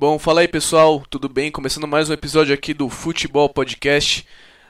[0.00, 1.50] Bom, fala aí pessoal, tudo bem?
[1.50, 4.24] Começando mais um episódio aqui do Futebol Podcast.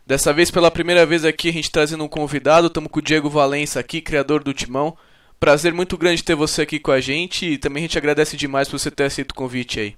[0.07, 2.69] Dessa vez, pela primeira vez aqui, a gente trazendo um convidado.
[2.69, 4.96] Estamos com o Diego Valença aqui, criador do Timão.
[5.38, 8.71] Prazer muito grande ter você aqui com a gente e também a gente agradece demais
[8.71, 9.96] por você ter aceito o convite aí.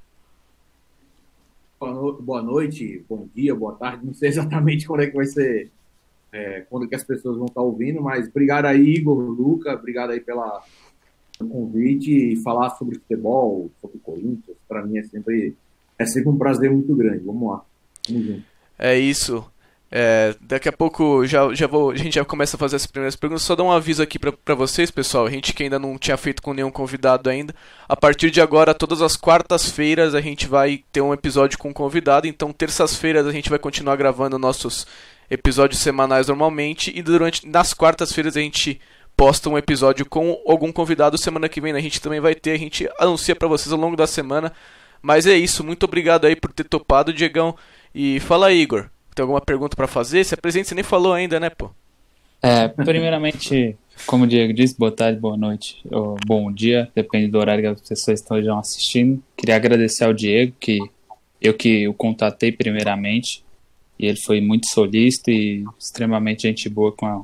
[1.79, 4.05] Boa noite, bom dia, boa tarde.
[4.05, 5.71] Não sei exatamente quando é que vai ser,
[6.33, 10.19] é, quando que as pessoas vão estar ouvindo, mas obrigado aí, Igor, Luca, obrigado aí
[10.19, 10.61] pela
[11.49, 14.57] convite e falar sobre futebol, sobre Corinthians.
[14.69, 15.55] Para mim é sempre
[15.99, 17.25] é sempre um prazer muito grande.
[17.25, 17.65] Vamos lá,
[18.09, 18.43] vamos.
[18.79, 19.45] É isso.
[19.93, 23.17] É, daqui a pouco já, já vou, a gente já começa a fazer as primeiras
[23.17, 23.43] perguntas.
[23.43, 25.27] Só dar um aviso aqui para vocês, pessoal.
[25.27, 27.53] A gente que ainda não tinha feito com nenhum convidado ainda.
[27.89, 32.29] A partir de agora, todas as quartas-feiras, a gente vai ter um episódio com convidado.
[32.29, 34.87] Então, terças-feiras, a gente vai continuar gravando nossos
[35.29, 36.93] episódios semanais normalmente.
[36.97, 38.81] E durante nas quartas-feiras, a gente
[39.21, 41.19] posta um episódio com algum convidado.
[41.19, 42.53] Semana que vem a gente também vai ter.
[42.53, 44.51] A gente anuncia para vocês ao longo da semana.
[45.03, 45.63] Mas é isso.
[45.63, 47.55] Muito obrigado aí por ter topado, Diegão.
[47.95, 48.89] E fala aí, Igor.
[49.15, 50.25] Tem alguma pergunta para fazer?
[50.25, 51.71] Se apresente, você nem falou ainda, né, pô?
[52.43, 57.39] É, primeiramente, como o Diego disse, boa tarde, boa noite, ou bom dia, depende do
[57.39, 59.23] horário que as pessoas estejam assistindo.
[59.37, 60.79] Queria agradecer ao Diego, que
[61.43, 63.45] eu que o contatei primeiramente,
[63.99, 67.23] e ele foi muito solícito e extremamente gente boa com, a,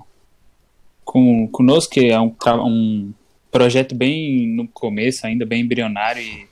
[1.07, 3.15] com conosco, que é um, um
[3.51, 6.47] projeto bem no começo, ainda bem embrionário, e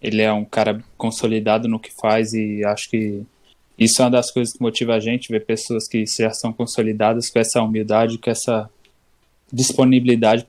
[0.00, 3.22] ele é um cara consolidado no que faz, e acho que
[3.76, 7.28] isso é uma das coisas que motiva a gente, ver pessoas que já são consolidadas
[7.28, 8.70] com essa humildade, com essa
[9.52, 10.44] disponibilidade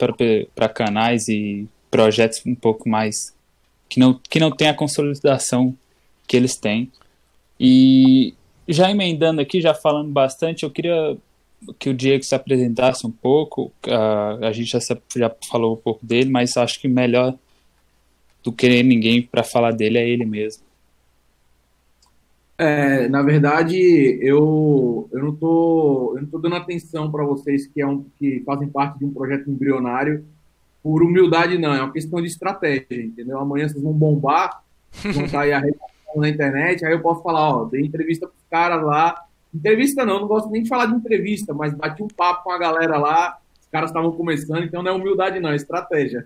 [0.56, 3.34] para, canais e projetos um pouco mais
[3.90, 5.76] que não, que não tem a consolidação
[6.28, 6.92] que eles têm.
[7.60, 8.34] E
[8.68, 11.18] já emendando aqui, já falando bastante, eu queria
[11.78, 13.72] que o Diego se apresentasse um pouco.
[13.86, 14.80] Uh, a gente já,
[15.16, 17.36] já falou um pouco dele, mas acho que melhor
[18.44, 20.64] do que ninguém para falar dele é ele mesmo.
[22.58, 23.78] É, na verdade,
[24.22, 28.68] eu, eu não tô eu não dando atenção para vocês que é um que fazem
[28.68, 30.26] parte de um projeto embrionário
[30.84, 33.40] por humildade não, é uma questão de estratégia, entendeu?
[33.40, 34.64] Amanhã vocês vão bombar,
[35.14, 35.62] vão sair a
[36.16, 39.26] na internet, aí eu posso falar, ó, dei entrevista pros caras lá.
[39.54, 42.58] Entrevista não, não gosto nem de falar de entrevista, mas bati um papo com a
[42.58, 46.26] galera lá, os caras estavam começando, então não é humildade não, é estratégia.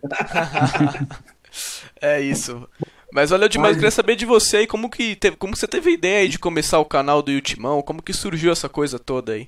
[2.01, 2.67] é isso.
[3.13, 5.91] Mas olha demais, eu queria saber de você aí, como que teve, como você teve
[5.91, 9.47] a ideia de começar o canal do Ultimão, como que surgiu essa coisa toda aí?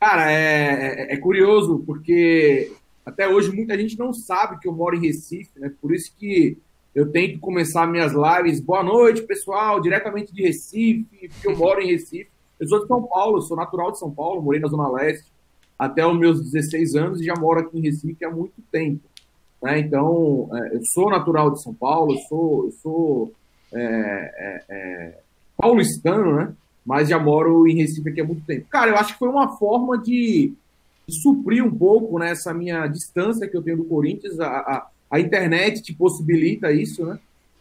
[0.00, 2.72] Cara, é, é, é, curioso, porque
[3.04, 5.70] até hoje muita gente não sabe que eu moro em Recife, né?
[5.80, 6.56] Por isso que
[6.94, 8.60] eu tento começar minhas lives.
[8.60, 12.30] Boa noite, pessoal, diretamente de Recife, porque eu moro em Recife.
[12.58, 15.30] Eu sou de São Paulo, sou natural de São Paulo, morei na Zona Leste
[15.78, 19.00] até os meus 16 anos e já moro aqui em Recife há muito tempo.
[19.62, 19.78] Né?
[19.78, 23.32] Então, é, eu sou natural de Sou Paulo, sou, eu sou
[23.72, 25.18] é, é, é,
[25.56, 26.52] paulistano, né?
[26.84, 28.66] mas já moro em Recife aqui há muito tempo.
[28.68, 30.52] Cara, eu acho que foi uma forma de
[31.08, 34.38] suprir um pouco né, essa minha distância que eu tenho do Corinthians.
[34.40, 37.18] A, a, a internet te possibilita isso, né?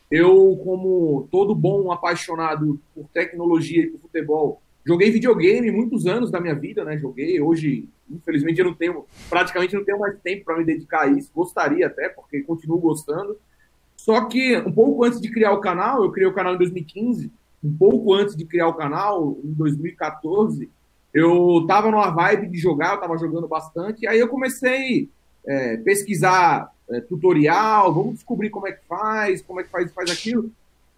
[0.10, 6.40] Eu, como todo bom apaixonado por tecnologia e por futebol, joguei videogame muitos anos da
[6.40, 6.98] minha vida, né?
[6.98, 11.08] Joguei, hoje Infelizmente eu não tenho, praticamente não tenho mais tempo para me dedicar a
[11.08, 11.30] isso.
[11.36, 13.38] Gostaria até, porque continuo gostando.
[13.96, 17.32] Só que um pouco antes de criar o canal, eu criei o canal em 2015.
[17.64, 20.70] Um pouco antes de criar o canal, em 2014,
[21.14, 24.08] eu tava numa vibe de jogar, eu tava jogando bastante.
[24.08, 25.10] Aí eu comecei
[25.46, 29.92] a é, pesquisar é, tutorial, vamos descobrir como é que faz, como é que faz,
[29.92, 30.50] faz aquilo.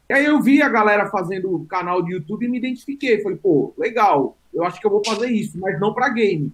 [0.10, 3.22] E aí eu vi a galera fazendo canal de YouTube e me identifiquei.
[3.22, 6.52] Falei, pô, legal, eu acho que eu vou fazer isso, mas não para game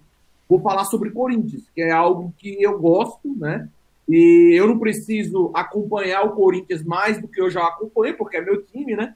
[0.47, 3.67] vou falar sobre Corinthians, que é algo que eu gosto, né?
[4.07, 8.41] E eu não preciso acompanhar o Corinthians mais do que eu já acompanhei, porque é
[8.41, 9.15] meu time, né?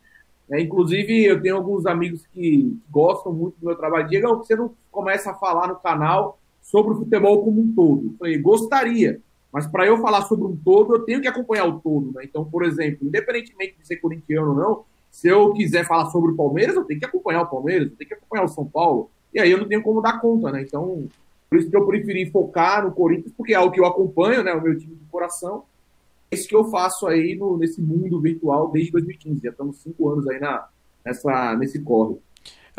[0.51, 4.07] É, inclusive, eu tenho alguns amigos que gostam muito do meu trabalho.
[4.07, 8.07] Diego, você não começa a falar no canal sobre o futebol como um todo?
[8.07, 11.79] Eu falei, gostaria, mas para eu falar sobre um todo, eu tenho que acompanhar o
[11.79, 12.23] todo, né?
[12.23, 16.35] Então, por exemplo, independentemente de ser corintiano ou não, se eu quiser falar sobre o
[16.35, 19.39] Palmeiras, eu tenho que acompanhar o Palmeiras, eu tenho que acompanhar o São Paulo, e
[19.39, 20.61] aí eu não tenho como dar conta, né?
[20.61, 21.07] Então,
[21.49, 24.53] por isso que eu preferi focar no Corinthians, porque é algo que eu acompanho, né?
[24.53, 25.63] O meu time de coração.
[26.31, 29.41] É isso que eu faço aí no, nesse mundo virtual desde 2015.
[29.41, 30.67] Já estamos cinco anos aí na,
[31.03, 32.17] nessa, nesse corre.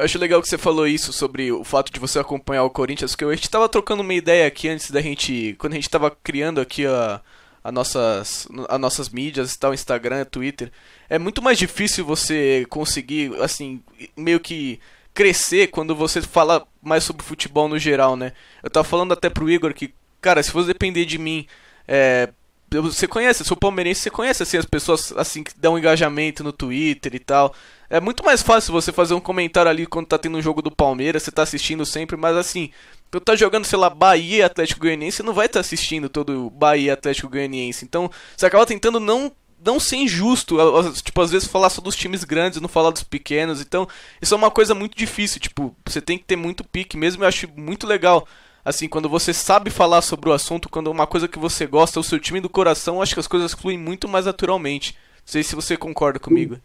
[0.01, 3.15] Eu acho legal que você falou isso sobre o fato de você acompanhar o Corinthians,
[3.15, 5.55] que a gente estava trocando uma ideia aqui antes da gente.
[5.59, 7.21] Quando a gente estava criando aqui a,
[7.63, 10.73] a nossas, a nossas mídias, tal, Instagram, Twitter.
[11.07, 13.83] É muito mais difícil você conseguir, assim,
[14.17, 14.81] meio que
[15.13, 18.33] crescer quando você fala mais sobre futebol no geral, né?
[18.63, 21.47] Eu tava falando até pro Igor que, cara, se fosse depender de mim,
[21.87, 22.31] é,
[22.71, 27.15] você conhece, sou palmeirense, você conhece assim as pessoas assim que dão engajamento no Twitter
[27.15, 27.55] e tal.
[27.89, 30.71] É muito mais fácil você fazer um comentário ali quando tá tendo um jogo do
[30.71, 32.71] Palmeiras, você tá assistindo sempre, mas assim,
[33.13, 36.51] eu tá jogando, sei lá, Bahia Atlético Goianiense, você não vai estar tá assistindo todo
[36.51, 37.85] Bahia e Atlético Goianiense.
[37.85, 39.33] Então, você acaba tentando não
[39.63, 40.57] não ser injusto,
[41.03, 43.61] tipo, às vezes falar só dos times grandes, não falar dos pequenos.
[43.61, 43.87] Então,
[44.23, 47.29] isso é uma coisa muito difícil, tipo, você tem que ter muito pique mesmo, eu
[47.29, 48.27] acho muito legal
[48.65, 52.01] assim, quando você sabe falar sobre o assunto, quando é uma coisa que você gosta,
[52.01, 54.95] o seu time do coração, acho que as coisas fluem muito mais naturalmente.
[54.95, 56.59] Não sei se você concorda comigo.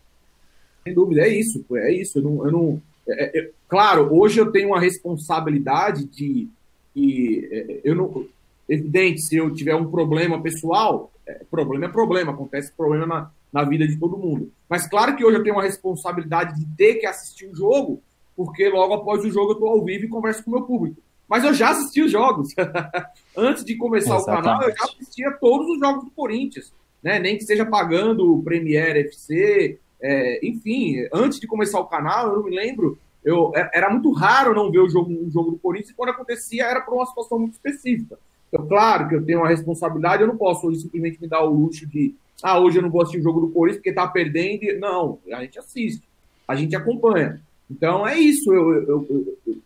[0.83, 2.19] Sem dúvida, é isso, é isso.
[2.19, 6.47] Eu não, eu não é, é, claro, hoje eu tenho uma responsabilidade de,
[6.95, 8.25] de é, eu não,
[8.67, 13.63] evidente, se eu tiver um problema pessoal, é, problema é problema, acontece problema na, na
[13.63, 14.51] vida de todo mundo.
[14.67, 18.01] Mas claro que hoje eu tenho uma responsabilidade de ter que assistir o jogo,
[18.35, 21.01] porque logo após o jogo eu estou ao vivo e converso com o meu público.
[21.27, 22.53] Mas eu já assisti os jogos.
[23.35, 24.41] Antes de começar Exatamente.
[24.41, 26.71] o canal, eu já assistia todos os jogos do Corinthians.
[27.01, 27.19] Né?
[27.19, 32.35] Nem que seja pagando o Premiere FC, é, enfim, antes de começar o canal, eu
[32.37, 35.57] não me lembro, eu, é, era muito raro não ver o jogo, um jogo do
[35.57, 38.17] Corinthians, e quando acontecia era por uma situação muito específica.
[38.47, 41.53] Então, claro que eu tenho uma responsabilidade, eu não posso hoje simplesmente me dar o
[41.53, 42.13] luxo de,
[42.43, 44.79] ah, hoje eu não vou assistir o jogo do Corinthians porque tá perdendo.
[44.79, 46.03] Não, a gente assiste,
[46.47, 47.41] a gente acompanha.
[47.69, 49.57] Então é isso, eu, eu, eu,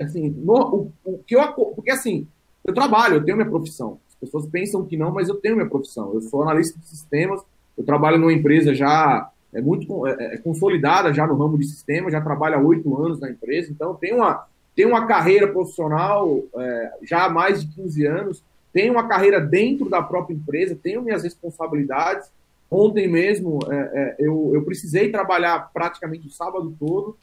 [0.00, 2.26] assim, no, o, o, que eu porque assim,
[2.64, 3.98] eu trabalho, eu tenho minha profissão.
[4.08, 6.12] As pessoas pensam que não, mas eu tenho minha profissão.
[6.14, 7.40] Eu sou analista de sistemas,
[7.76, 12.12] eu trabalho numa empresa já é muito é, é consolidada já no ramo de sistemas,
[12.12, 16.92] já trabalha há oito anos na empresa, então tem uma, tem uma carreira profissional é,
[17.02, 21.22] já há mais de 15 anos, tenho uma carreira dentro da própria empresa, tenho minhas
[21.22, 22.30] responsabilidades.
[22.70, 27.16] Ontem mesmo é, é eu, eu precisei trabalhar praticamente o sábado todo,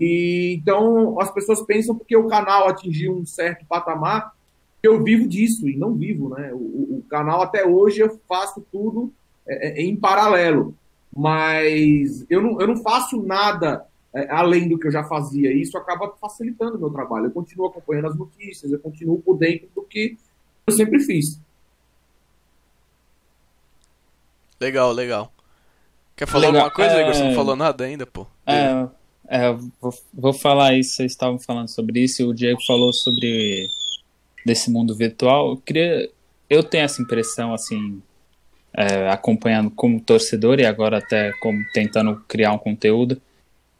[0.00, 4.34] e então as pessoas pensam porque o canal atingiu um certo patamar,
[4.82, 6.52] eu vivo disso e não vivo, né?
[6.52, 9.12] O, o canal até hoje eu faço tudo
[9.46, 10.74] é, é, em paralelo,
[11.16, 15.52] mas eu não, eu não faço nada é, além do que eu já fazia.
[15.52, 17.26] E isso acaba facilitando o meu trabalho.
[17.26, 20.18] Eu continuo acompanhando as notícias, eu continuo por dentro do que
[20.66, 21.40] eu sempre fiz.
[24.60, 25.32] Legal, legal.
[26.16, 26.62] Quer falar legal.
[26.62, 27.02] alguma coisa, é...
[27.02, 27.14] Igor?
[27.14, 28.26] Você não falou nada ainda, pô?
[28.46, 28.86] É,
[29.28, 33.68] é, vou, vou falar isso, vocês estavam falando sobre isso, o Diego falou sobre
[34.44, 35.50] desse mundo virtual.
[35.50, 36.10] Eu queria.
[36.48, 38.02] Eu tenho essa impressão, assim,
[38.72, 43.20] é, acompanhando como torcedor e agora até como tentando criar um conteúdo,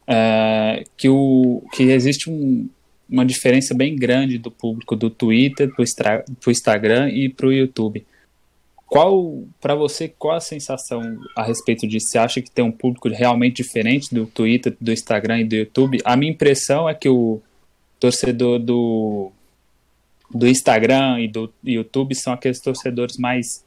[0.07, 2.67] é, que, o, que existe um,
[3.07, 8.05] uma diferença bem grande do público do Twitter para o Instagram e para o YouTube.
[8.87, 11.01] Qual, para você, qual a sensação
[11.35, 12.07] a respeito disso?
[12.07, 15.99] Você acha que tem um público realmente diferente do Twitter, do Instagram e do YouTube?
[16.05, 17.41] A minha impressão é que o
[17.99, 19.31] torcedor do,
[20.29, 23.65] do Instagram e do YouTube são aqueles torcedores mais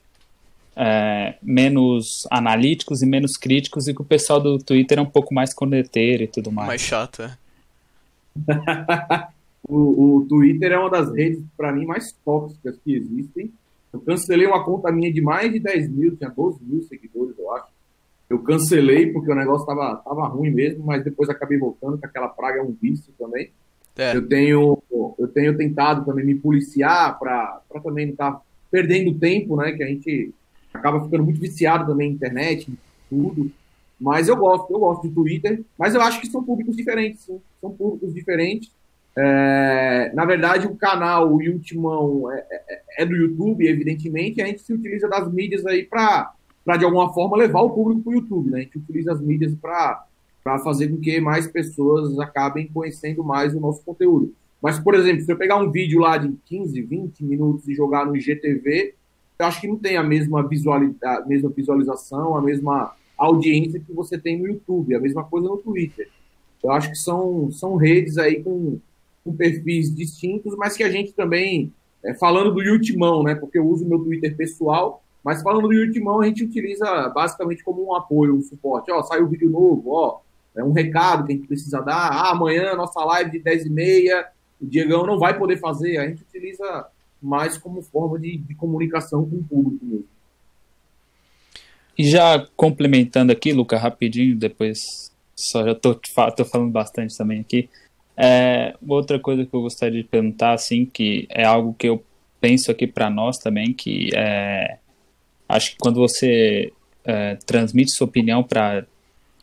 [0.77, 5.35] é, menos analíticos e menos críticos e que o pessoal do Twitter é um pouco
[5.35, 6.69] mais corneteiro e tudo mais.
[6.69, 7.37] Mais chato, é.
[9.69, 13.53] o, o Twitter é uma das redes, para mim, mais tóxicas que existem
[13.93, 17.53] eu cancelei uma conta minha de mais de 10 mil, tinha 12 mil seguidores, eu
[17.55, 17.69] acho.
[18.29, 22.29] Eu cancelei porque o negócio tava, tava ruim mesmo, mas depois acabei voltando, que aquela
[22.29, 23.51] praga é um vício também.
[23.97, 24.15] É.
[24.15, 24.83] Eu, tenho,
[25.19, 29.73] eu tenho tentado também me policiar para também não estar tá perdendo tempo, né?
[29.73, 30.33] Que a gente
[30.73, 32.71] acaba ficando muito viciado também na internet,
[33.09, 33.51] tudo.
[33.99, 37.41] Mas eu gosto, eu gosto do Twitter, mas eu acho que são públicos diferentes, sim.
[37.61, 38.71] São públicos diferentes.
[39.17, 44.47] É, na verdade, o canal, o Ultimão, é, é, é, do YouTube, evidentemente, e a
[44.47, 46.33] gente se utiliza das mídias aí para,
[46.79, 48.51] de alguma forma, levar o público para o YouTube.
[48.51, 48.59] Né?
[48.59, 50.05] A gente utiliza as mídias para
[50.63, 54.33] fazer com que mais pessoas acabem conhecendo mais o nosso conteúdo.
[54.63, 58.07] Mas, por exemplo, se eu pegar um vídeo lá de 15, 20 minutos e jogar
[58.07, 58.95] no IGTV,
[59.39, 64.19] eu acho que não tem a mesma, a mesma visualização, a mesma audiência que você
[64.19, 66.09] tem no YouTube, a mesma coisa no Twitter.
[66.63, 68.81] Eu acho que são, são redes aí com
[69.29, 71.71] com perfis distintos, mas que a gente também,
[72.03, 76.21] é, falando do Ultimão, né, porque eu uso meu Twitter pessoal, mas falando do Ultimão,
[76.21, 78.91] a gente utiliza basicamente como um apoio, um suporte.
[78.91, 80.21] Ó, saiu vídeo novo, ó,
[80.57, 82.09] é um recado que a gente precisa dar.
[82.11, 84.27] Ah, amanhã nossa live de 10 e meia,
[84.61, 85.99] o Diegão não vai poder fazer.
[85.99, 86.87] A gente utiliza
[87.21, 90.07] mais como forma de, de comunicação com o público mesmo.
[91.99, 94.79] E já complementando aqui, Luca, rapidinho, depois
[95.37, 95.95] só já tô,
[96.37, 97.69] tô falando bastante também aqui.
[98.21, 102.05] É, outra coisa que eu gostaria de perguntar, assim, que é algo que eu
[102.41, 104.79] penso aqui para nós também, que é,
[105.49, 106.73] acho que quando você
[107.05, 108.85] é, transmite sua opinião para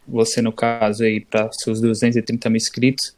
[0.05, 3.15] você, no caso, aí, para seus 230 mil inscritos,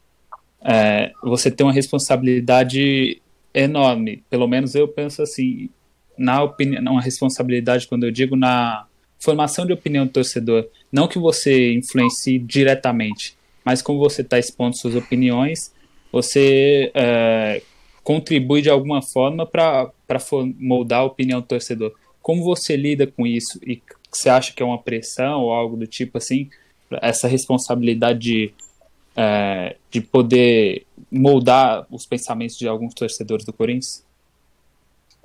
[0.62, 3.20] é, você tem uma responsabilidade
[3.52, 4.22] enorme.
[4.30, 5.68] Pelo menos eu penso assim.
[6.16, 8.86] na opinião, uma responsabilidade quando eu digo na
[9.18, 10.68] formação de opinião do torcedor.
[10.90, 13.36] Não que você influencie diretamente,
[13.68, 15.74] mas como você está expondo suas opiniões,
[16.10, 17.60] você é,
[18.02, 19.92] contribui de alguma forma para
[20.58, 21.92] moldar a opinião do torcedor.
[22.22, 23.60] Como você lida com isso?
[23.62, 26.48] E você acha que é uma pressão ou algo do tipo assim?
[27.02, 28.54] Essa responsabilidade de,
[29.14, 34.02] é, de poder moldar os pensamentos de alguns torcedores do Corinthians?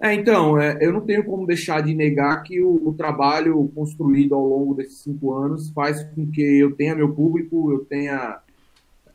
[0.04, 4.36] É, então, é, eu não tenho como deixar de negar que o, o, trabalho construído
[4.36, 8.42] ao longo desses cinco anos faz com que eu tenha meu público, eu tenha.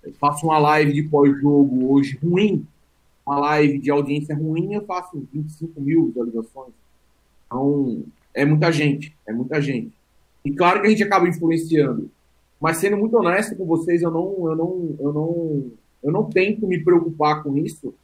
[0.03, 2.67] Eu faço uma live de pós-jogo hoje ruim,
[3.27, 6.73] uma live de audiência ruim, eu faço 25 mil visualizações.
[7.45, 8.03] Então,
[8.33, 9.93] é muita gente, é muita gente.
[10.43, 12.11] E claro que a gente acaba influenciando.
[12.59, 15.67] Mas sendo muito honesto com vocês, eu não, eu não, eu não,
[16.03, 17.95] eu não tento me preocupar com isso,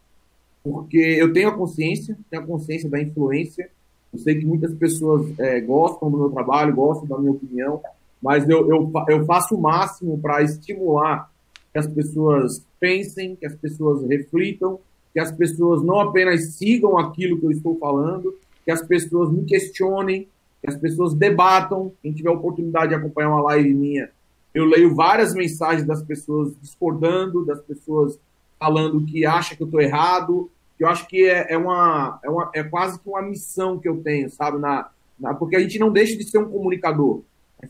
[0.64, 3.68] porque eu tenho a consciência, tenho a consciência da influência.
[4.10, 7.82] Eu sei que muitas pessoas é, gostam do meu trabalho, gostam da minha opinião,
[8.22, 11.30] mas eu, eu, eu faço o máximo para estimular
[11.70, 14.78] que as pessoas pensem, que as pessoas reflitam,
[15.12, 19.44] que as pessoas não apenas sigam aquilo que eu estou falando, que as pessoas me
[19.44, 20.26] questionem,
[20.62, 21.92] que as pessoas debatam.
[22.02, 24.08] Quem tiver oportunidade de acompanhar uma live minha,
[24.54, 28.18] eu leio várias mensagens das pessoas discordando, das pessoas
[28.58, 32.28] falando que acha que eu estou errado, que eu acho que é, é, uma, é,
[32.28, 34.58] uma, é quase que uma missão que eu tenho, sabe?
[34.58, 37.22] Na, na, porque a gente não deixa de ser um comunicador.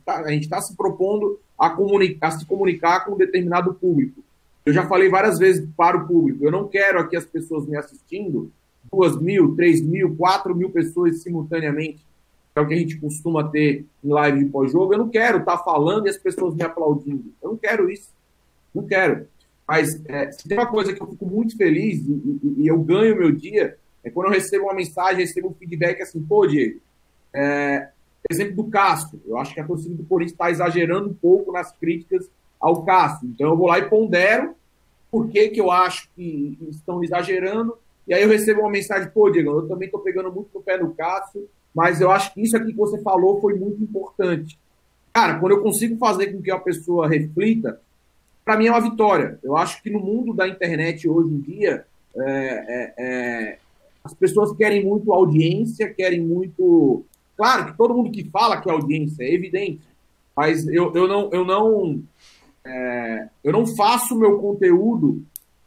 [0.07, 4.23] A gente está tá se propondo a, comunicar, a se comunicar com um determinado público.
[4.65, 7.77] Eu já falei várias vezes para o público, eu não quero aqui as pessoas me
[7.77, 8.51] assistindo,
[8.91, 11.99] duas mil, três mil, quatro mil pessoas simultaneamente,
[12.53, 14.95] que é o que a gente costuma ter em live de pós-jogo.
[14.95, 17.25] Eu não quero estar tá falando e as pessoas me aplaudindo.
[17.43, 18.09] Eu não quero isso.
[18.75, 19.27] Não quero.
[19.67, 22.79] Mas é, se tem uma coisa que eu fico muito feliz e, e, e, eu
[22.81, 26.81] ganho meu dia, é quando eu recebo uma mensagem, recebo um feedback assim, pô, Diego,
[27.33, 27.89] é,
[28.31, 31.73] exemplo do Castro, eu acho que a torcida do Corinthians está exagerando um pouco nas
[31.73, 32.31] críticas
[32.61, 33.27] ao Castro.
[33.29, 34.55] Então eu vou lá e pondero
[35.11, 39.31] por que, que eu acho que estão exagerando, e aí eu recebo uma mensagem, pô,
[39.31, 42.57] Diego, eu também estou pegando muito no pé do Castro, mas eu acho que isso
[42.57, 44.59] aqui que você falou foi muito importante.
[45.13, 47.81] Cara, quando eu consigo fazer com que a pessoa reflita,
[48.45, 49.39] para mim é uma vitória.
[49.43, 51.85] Eu acho que no mundo da internet hoje em dia,
[52.17, 53.59] é, é, é,
[54.05, 57.05] as pessoas querem muito audiência, querem muito.
[57.37, 59.81] Claro que todo mundo que fala que é audiência, é evidente,
[60.37, 62.03] mas eu, eu não, eu não,
[62.65, 65.23] é, eu não faço meu conteúdo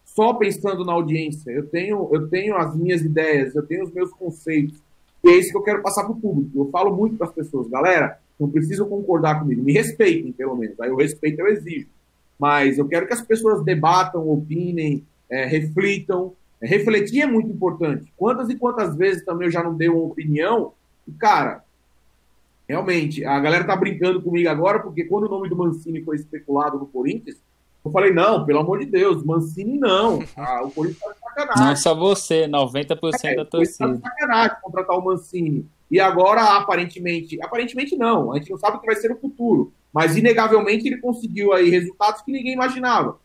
[0.06, 1.52] só pensando na audiência.
[1.52, 4.78] Eu tenho, eu tenho as minhas ideias, eu tenho os meus conceitos.
[5.24, 6.60] E é isso que eu quero passar para o público.
[6.60, 10.80] Eu falo muito para as pessoas, galera, não precisam concordar comigo, me respeitem, pelo menos.
[10.80, 11.88] Aí o respeito eu exijo
[12.40, 16.34] mas eu quero que as pessoas debatam, opinem, é, reflitam.
[16.62, 18.12] É, refletir é muito importante.
[18.16, 20.74] Quantas e quantas vezes também eu já não dei uma opinião
[21.08, 21.64] e, cara,
[22.68, 26.78] realmente, a galera tá brincando comigo agora, porque quando o nome do Mancini foi especulado
[26.78, 27.38] no Corinthians,
[27.86, 30.20] eu falei, não, pelo amor de Deus, Mancini não.
[30.36, 31.66] Ah, o Corinthians tá de sacanagem.
[31.66, 33.88] Não só você, 90% é, da torcida.
[33.88, 35.66] Tá de sacanagem contratar o Mancini.
[35.90, 39.72] E agora, aparentemente, aparentemente não, a gente não sabe o que vai ser o futuro.
[39.98, 43.18] Mas, inegavelmente, ele conseguiu aí resultados que ninguém imaginava.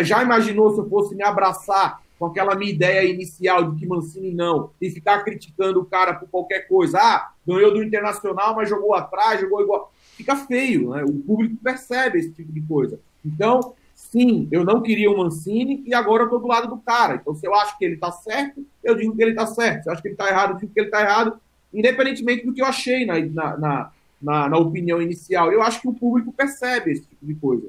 [0.00, 4.32] Já imaginou se eu fosse me abraçar com aquela minha ideia inicial de que Mancini
[4.32, 6.98] não, e ficar criticando o cara por qualquer coisa?
[6.98, 9.92] Ah, ganhou do Internacional, mas jogou atrás, jogou igual.
[10.16, 11.04] Fica feio, né?
[11.04, 12.98] O público percebe esse tipo de coisa.
[13.22, 17.16] Então, sim, eu não queria o Mancini e agora eu tô do lado do cara.
[17.16, 19.82] Então, se eu acho que ele tá certo, eu digo que ele tá certo.
[19.82, 21.38] Se eu acho que ele tá errado, eu digo que ele tá errado,
[21.74, 25.52] independentemente do que eu achei na, na, na na, na opinião inicial.
[25.52, 27.68] Eu acho que o público percebe esse tipo de coisa.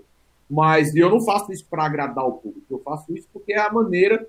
[0.49, 2.65] Mas eu não faço isso para agradar o público.
[2.69, 4.27] Eu faço isso porque é a maneira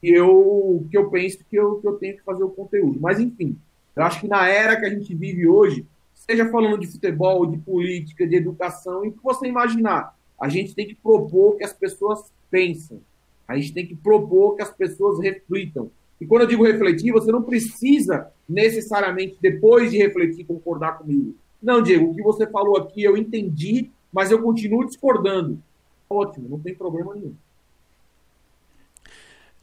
[0.00, 2.98] que eu, que eu penso que eu, que eu tenho que fazer o conteúdo.
[3.00, 3.56] Mas, enfim,
[3.94, 7.58] eu acho que na era que a gente vive hoje, seja falando de futebol, de
[7.58, 11.72] política, de educação, e o que você imaginar, a gente tem que propor que as
[11.72, 13.00] pessoas pensem.
[13.46, 15.90] A gente tem que propor que as pessoas reflitam.
[16.20, 21.34] E quando eu digo refletir, você não precisa necessariamente, depois de refletir, concordar comigo.
[21.62, 25.62] Não, Diego, o que você falou aqui eu entendi, mas eu continuo discordando.
[26.08, 27.34] Ótimo, não tem problema nenhum.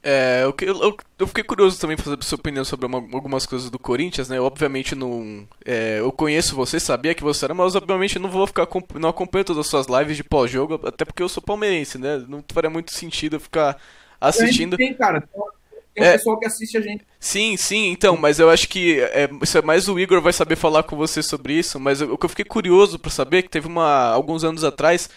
[0.00, 3.78] É, eu, eu, eu, fiquei curioso também saber sua opinião sobre uma, algumas coisas do
[3.80, 4.38] Corinthians, né?
[4.38, 5.46] Eu, obviamente não.
[5.64, 9.44] É, eu conheço você, sabia que você era, mas obviamente não vou ficar não acompanho
[9.44, 12.24] todas as suas lives de pós-jogo, até porque eu sou palmeirense, né?
[12.28, 13.76] Não faria muito sentido eu ficar
[14.20, 14.76] assistindo.
[14.76, 15.28] Tem, cara.
[15.98, 17.04] Tem é, pessoal que assiste a gente.
[17.18, 20.56] Sim, sim, então, mas eu acho que é, isso é mais o Igor vai saber
[20.56, 23.50] falar com você sobre isso, mas o que eu fiquei curioso para saber é que
[23.50, 25.08] teve uma alguns anos atrás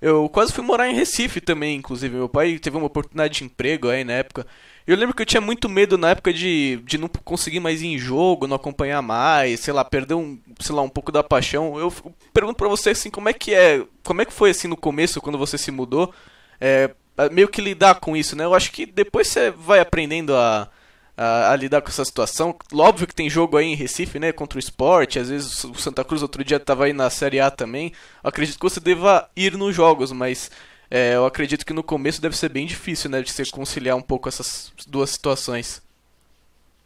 [0.00, 2.16] Eu quase fui morar em Recife também, inclusive.
[2.16, 4.46] Meu pai teve uma oportunidade de emprego aí na época.
[4.86, 7.88] Eu lembro que eu tinha muito medo na época de, de não conseguir mais ir
[7.88, 11.78] em jogo, não acompanhar mais, sei lá, perder um, sei lá, um pouco da paixão.
[11.78, 11.92] Eu
[12.32, 15.20] pergunto pra você assim, como é que é, como é que foi assim no começo
[15.20, 16.12] quando você se mudou?
[16.60, 16.90] É,
[17.30, 18.44] meio que lidar com isso, né?
[18.44, 20.68] Eu acho que depois você vai aprendendo a,
[21.16, 22.54] a, a, lidar com essa situação.
[22.72, 24.32] Óbvio que tem jogo aí em Recife, né?
[24.32, 25.18] Contra o esporte.
[25.18, 27.92] Às vezes o Santa Cruz outro dia estava aí na Série A também.
[28.22, 30.50] Eu acredito que você deva ir nos jogos, mas
[30.90, 33.22] é, eu acredito que no começo deve ser bem difícil, né?
[33.22, 35.82] De você conciliar um pouco essas duas situações.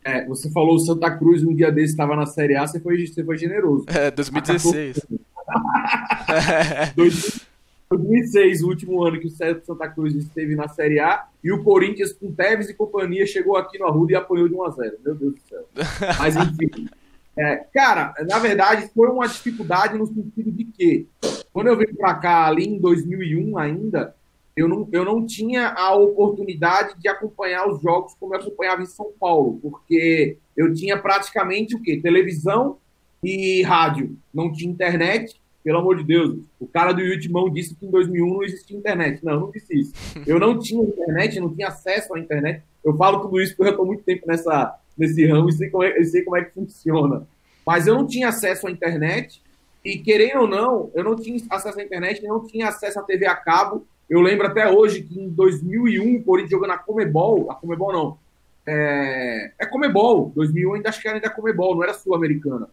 [0.04, 3.06] É, você falou o Santa Cruz um dia desse estava na Série A, você foi,
[3.06, 3.86] você foi generoso.
[3.88, 5.00] É, 2016.
[7.96, 12.12] 2006, o último ano que o Santa Cruz esteve na Série A, e o Corinthians,
[12.12, 15.14] com Tevez e companhia, chegou aqui no Arruda e apanhou de 1 a 0 Meu
[15.14, 15.64] Deus do céu.
[16.18, 16.88] Mas, enfim.
[17.36, 21.06] É, cara, na verdade, foi uma dificuldade no sentido de que,
[21.52, 24.14] quando eu vim para cá, ali em 2001 ainda,
[24.56, 28.86] eu não, eu não tinha a oportunidade de acompanhar os jogos como eu acompanhava em
[28.86, 31.98] São Paulo, porque eu tinha praticamente o quê?
[32.00, 32.78] Televisão
[33.22, 34.16] e rádio.
[34.32, 36.44] Não tinha internet, pelo amor de Deus.
[36.60, 39.24] O cara do Yutimão disse que em 2001 não existia internet.
[39.24, 39.94] Não, não disse isso.
[40.26, 42.62] Eu não tinha internet, não tinha acesso à internet.
[42.84, 45.82] Eu falo tudo isso porque eu estou muito tempo nessa, nesse ramo e sei como,
[45.82, 47.26] é, sei como é que funciona.
[47.66, 49.42] Mas eu não tinha acesso à internet
[49.82, 53.26] e, querendo ou não, eu não tinha acesso à internet, não tinha acesso à TV
[53.26, 53.86] a cabo.
[54.08, 58.18] Eu lembro até hoje que em 2001 o Corinthians jogou na Comebol, a Comebol não,
[58.66, 62.68] é, é Comebol, 2001 ainda acho que era ainda Comebol, não era Sul-Americana.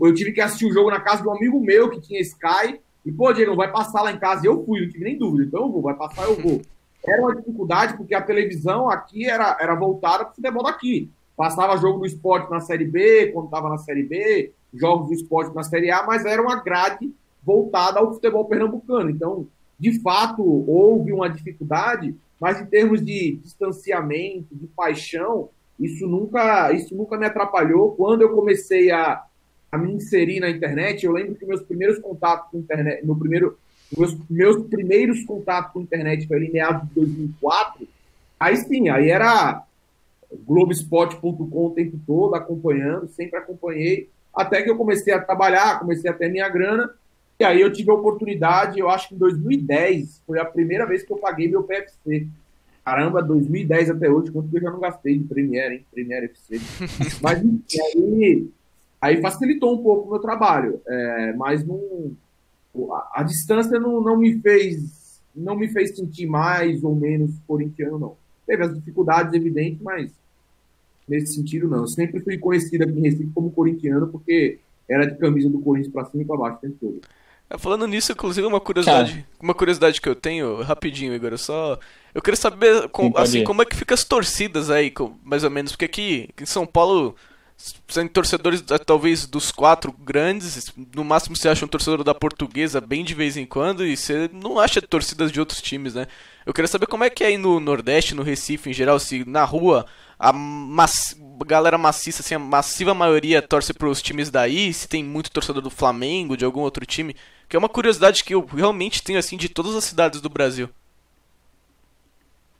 [0.00, 2.80] Eu tive que assistir o jogo na casa de um amigo meu que tinha Sky.
[3.04, 4.42] E, pô, Diego, vai passar lá em casa.
[4.44, 5.44] E eu fui, não tive nem dúvida.
[5.44, 6.60] Então eu vou, vai passar, eu vou.
[7.04, 11.10] Era uma dificuldade porque a televisão aqui era, era voltada para o futebol daqui.
[11.36, 15.54] Passava jogo do esporte na Série B, quando estava na Série B, jogos do esporte
[15.54, 17.12] na Série A, mas era uma grade
[17.42, 19.10] voltada ao futebol pernambucano.
[19.10, 19.46] Então,
[19.78, 25.48] de fato, houve uma dificuldade, mas em termos de distanciamento, de paixão,
[25.78, 27.92] isso nunca, isso nunca me atrapalhou.
[27.92, 29.24] Quando eu comecei a,
[29.72, 33.58] a me inserir na internet, eu lembro que meus primeiros contatos com internet, no primeiro,
[33.96, 37.88] meus, meus primeiros contatos com internet foi ali em meados de 2004.
[38.38, 39.64] Aí sim, aí era
[40.46, 46.14] Globespot.com o tempo todo, acompanhando, sempre acompanhei, até que eu comecei a trabalhar, comecei a
[46.14, 46.90] ter minha grana,
[47.40, 51.02] e aí eu tive a oportunidade, eu acho que em 2010, foi a primeira vez
[51.02, 52.26] que eu paguei meu PFC.
[52.84, 55.86] Caramba, 2010 até hoje, quanto eu já não gastei de Premiere, hein?
[55.90, 56.60] Premiere FC.
[57.22, 58.48] Mas, aí,
[59.02, 62.12] Aí facilitou um pouco o meu trabalho, é, mas não,
[62.92, 67.98] a, a, distância não, não me fez não me fez sentir mais ou menos corintiano,
[67.98, 68.16] não.
[68.46, 70.12] Teve as dificuldades evidentes, mas
[71.08, 71.78] nesse sentido não.
[71.78, 75.92] Eu sempre fui conhecido aqui em Recife como corintiano porque era de camisa do Corinthians
[75.92, 77.00] para cima e para baixo o tempo todo.
[77.50, 81.76] É, falando nisso, inclusive, uma curiosidade, uma curiosidade que eu tenho, rapidinho, Igor, eu só.
[82.14, 84.92] Eu queria saber com, Sim, assim, como é que fica as torcidas aí,
[85.24, 87.16] mais ou menos, porque aqui em São Paulo
[87.88, 93.04] sendo torcedores talvez dos quatro grandes, no máximo você acha um torcedor da portuguesa bem
[93.04, 96.06] de vez em quando e você não acha torcidas de outros times, né?
[96.44, 99.24] Eu queria saber como é que é aí no Nordeste, no Recife em geral, se
[99.24, 99.86] na rua
[100.18, 101.16] a maci...
[101.46, 105.62] galera maciça, assim, a massiva maioria torce para os times daí, se tem muito torcedor
[105.62, 107.14] do Flamengo, de algum outro time,
[107.48, 110.68] que é uma curiosidade que eu realmente tenho assim de todas as cidades do Brasil.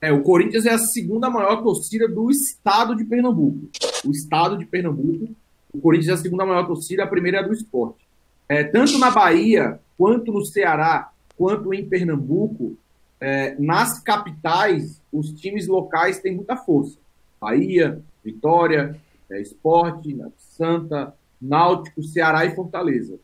[0.02, 3.68] É, o Corinthians é a segunda maior torcida do estado de Pernambuco.
[4.04, 5.28] O estado de Pernambuco,
[5.72, 8.04] o Corinthians é a segunda maior torcida, a primeira é do esporte.
[8.48, 12.76] É, tanto na Bahia, quanto no Ceará, quanto em Pernambuco,
[13.20, 16.98] é, nas capitais, os times locais têm muita força.
[17.40, 23.20] Bahia, Vitória, é, Esporte, Santa, Náutico, Ceará e Fortaleza.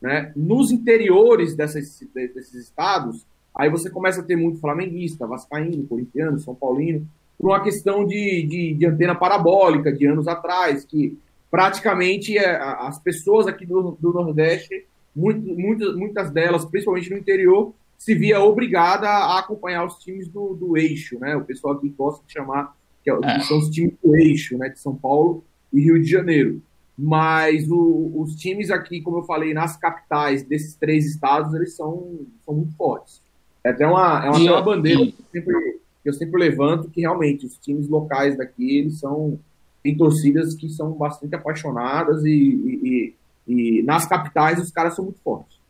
[0.00, 0.32] Né?
[0.34, 6.54] Nos interiores dessas, desses estados, Aí você começa a ter muito flamenguista, vascaíno, corintiano, são
[6.54, 7.06] paulino,
[7.38, 11.18] por uma questão de, de, de antena parabólica de anos atrás, que
[11.50, 17.74] praticamente é, as pessoas aqui do, do Nordeste, muito, muitas, muitas delas, principalmente no interior,
[17.98, 21.36] se via obrigada a acompanhar os times do, do eixo, né?
[21.36, 24.70] O pessoal aqui gosta de chamar, que, é, que são os times do eixo, né?
[24.70, 26.60] De São Paulo e Rio de Janeiro.
[26.98, 32.20] Mas o, os times aqui, como eu falei, nas capitais desses três estados, eles são,
[32.44, 33.21] são muito fortes.
[33.64, 37.00] É até uma, é uma, uma bandeira que eu, sempre, que eu sempre levanto, que
[37.00, 39.38] realmente os times locais daqui, eles são
[39.82, 43.14] tem torcidas que são bastante apaixonadas e, e,
[43.48, 45.60] e, e, nas capitais os caras são muito fortes.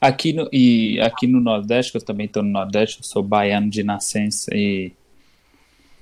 [0.00, 3.82] Aqui no, e aqui no Nordeste, eu também estou no Nordeste, eu sou baiano de
[3.82, 4.92] nascença e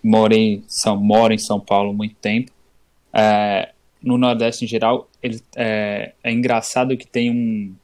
[0.02, 2.50] moro em São, moro em São Paulo há muito tempo.
[3.12, 7.74] É, no Nordeste em geral, ele, é, é engraçado que tem um.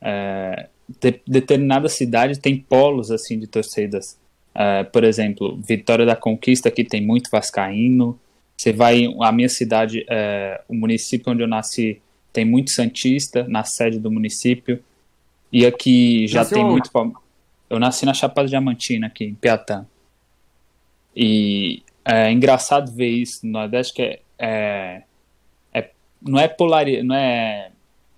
[0.00, 0.68] É,
[1.00, 4.18] de, determinada cidade tem polos assim de torcidas.
[4.54, 8.18] Uh, por exemplo, Vitória da Conquista aqui tem muito vascaíno.
[8.56, 12.00] Você vai a minha cidade, uh, o município onde eu nasci
[12.32, 14.82] tem muito santista na sede do município.
[15.52, 16.90] E aqui já Nasceu tem muito
[17.72, 19.86] eu nasci na Chapada Diamantina aqui em Piatã.
[21.16, 25.02] E é engraçado ver isso no Nordeste que é, é,
[25.72, 27.71] é não é polar, não é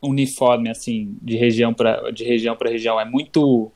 [0.04, 3.70] uniforme assim de região para de região para região, é muito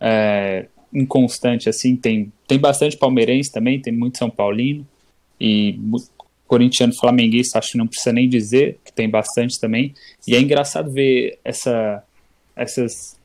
[0.00, 4.86] é, inconstante assim, tem tem bastante palmeirense também, tem muito são paulino
[5.40, 5.78] e
[6.46, 9.94] corintiano flamenguista, acho que não precisa nem dizer, que tem bastante também.
[10.26, 12.02] E é engraçado ver essa
[12.56, 13.18] essas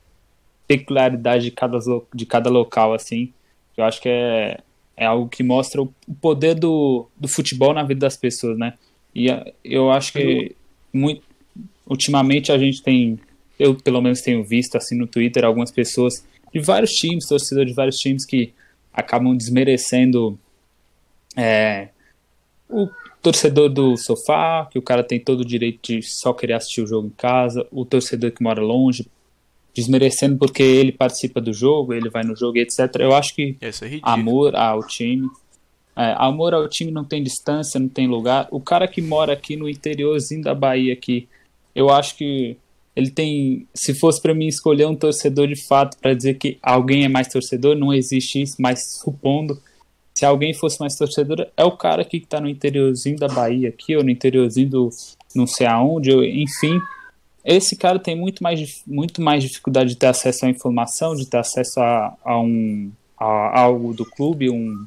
[0.68, 1.80] peculiaridades de cada,
[2.14, 3.34] de cada local assim.
[3.76, 4.60] Eu acho que é
[4.96, 8.74] é algo que mostra o poder do, do futebol na vida das pessoas, né?
[9.14, 9.28] E
[9.64, 10.56] eu acho que
[10.92, 11.24] muito,
[11.88, 13.20] ultimamente a gente tem,
[13.60, 17.76] eu pelo menos tenho visto assim no Twitter algumas pessoas de vários times, torcedores de
[17.76, 18.54] vários times que
[18.94, 20.38] acabam desmerecendo
[21.36, 21.90] é,
[22.70, 22.88] o
[23.22, 26.88] torcedor do sofá, que o cara tem todo o direito de só querer assistir o
[26.88, 29.08] jogo em casa, o torcedor que mora longe,
[29.74, 32.80] desmerecendo porque ele participa do jogo, ele vai no jogo, etc.
[33.00, 35.28] Eu acho que é amor ao time.
[35.96, 38.48] É, amor ao time não tem distância, não tem lugar.
[38.52, 41.28] O cara que mora aqui no interiorzinho da Bahia, aqui,
[41.76, 42.58] eu acho que
[42.96, 43.68] ele tem.
[43.74, 47.28] Se fosse para mim escolher um torcedor de fato para dizer que alguém é mais
[47.28, 49.60] torcedor, não existe isso, mas supondo.
[50.14, 53.96] Se alguém fosse mais torcedor, é o cara que está no interiorzinho da Bahia aqui,
[53.96, 54.90] ou no interiorzinho do
[55.36, 56.80] não sei aonde, ou, enfim,
[57.44, 61.38] esse cara tem muito mais, muito mais dificuldade de ter acesso à informação, de ter
[61.38, 64.86] acesso a, a um a algo do clube, um,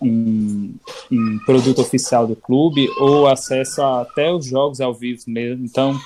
[0.00, 0.74] um,
[1.10, 5.64] um, produto oficial do clube, ou acesso a, até os jogos ao vivo mesmo.
[5.64, 5.98] Então,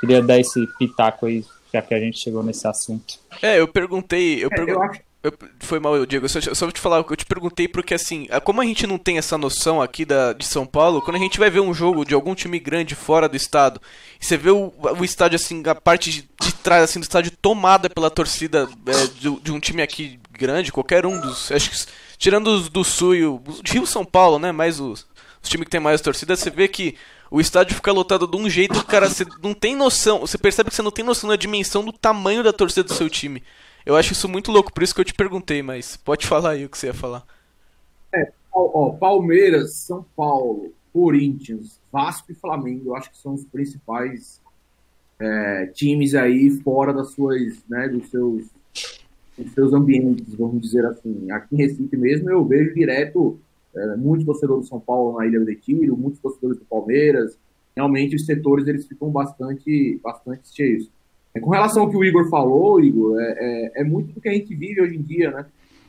[0.00, 3.18] queria dar esse pitaco aí, já que a gente chegou nesse assunto.
[3.42, 4.42] É, eu perguntei.
[4.42, 6.28] Eu, é, pergun eu eu, foi mal, Diego.
[6.28, 9.18] Só, só vou te falar, eu te perguntei porque assim, como a gente não tem
[9.18, 12.14] essa noção aqui da, de São Paulo, quando a gente vai ver um jogo de
[12.14, 13.80] algum time grande fora do estado,
[14.18, 17.32] e você vê o, o estádio assim, a parte de, de trás assim, do estádio
[17.32, 21.52] tomada pela torcida é, de, de, um time aqui grande, qualquer um dos.
[21.52, 21.76] Acho que
[22.20, 24.52] tirando os do Sul e o Rio São Paulo, né?
[24.52, 25.08] Mais os,
[25.42, 26.94] os times que tem mais torcida, você vê que
[27.30, 30.20] o estádio fica lotado de um jeito, cara, você não tem noção.
[30.20, 33.08] Você percebe que você não tem noção da dimensão do tamanho da torcida do seu
[33.08, 33.42] time.
[33.86, 36.66] Eu acho isso muito louco, por isso que eu te perguntei, mas pode falar aí
[36.66, 37.24] o que você ia falar.
[38.14, 44.42] É, ó, Palmeiras, São Paulo, Corinthians, Vasco e Flamengo, eu acho que são os principais
[45.18, 48.44] é, times aí fora das suas, né, dos seus,
[49.42, 51.30] dos seus ambientes, vamos dizer assim.
[51.30, 53.38] Aqui em Recife mesmo eu vejo direto
[53.74, 57.36] é, muitos torcedores do São Paulo na Ilha do Retiro, muitos torcedores do Palmeiras.
[57.76, 60.90] Realmente os setores eles ficam bastante, bastante cheios.
[61.34, 64.28] É, com relação ao que o Igor falou, Igor, é, é, é, muito do que
[64.28, 65.46] a gente vive hoje em dia, né?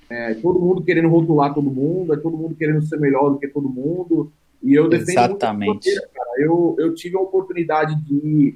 [0.09, 3.47] É, todo mundo querendo rotular todo mundo, é todo mundo querendo ser melhor do que
[3.47, 4.31] todo mundo.
[4.61, 5.89] E eu defendo Exatamente.
[5.89, 6.29] Muito cara.
[6.37, 8.55] Eu, eu tive a oportunidade de.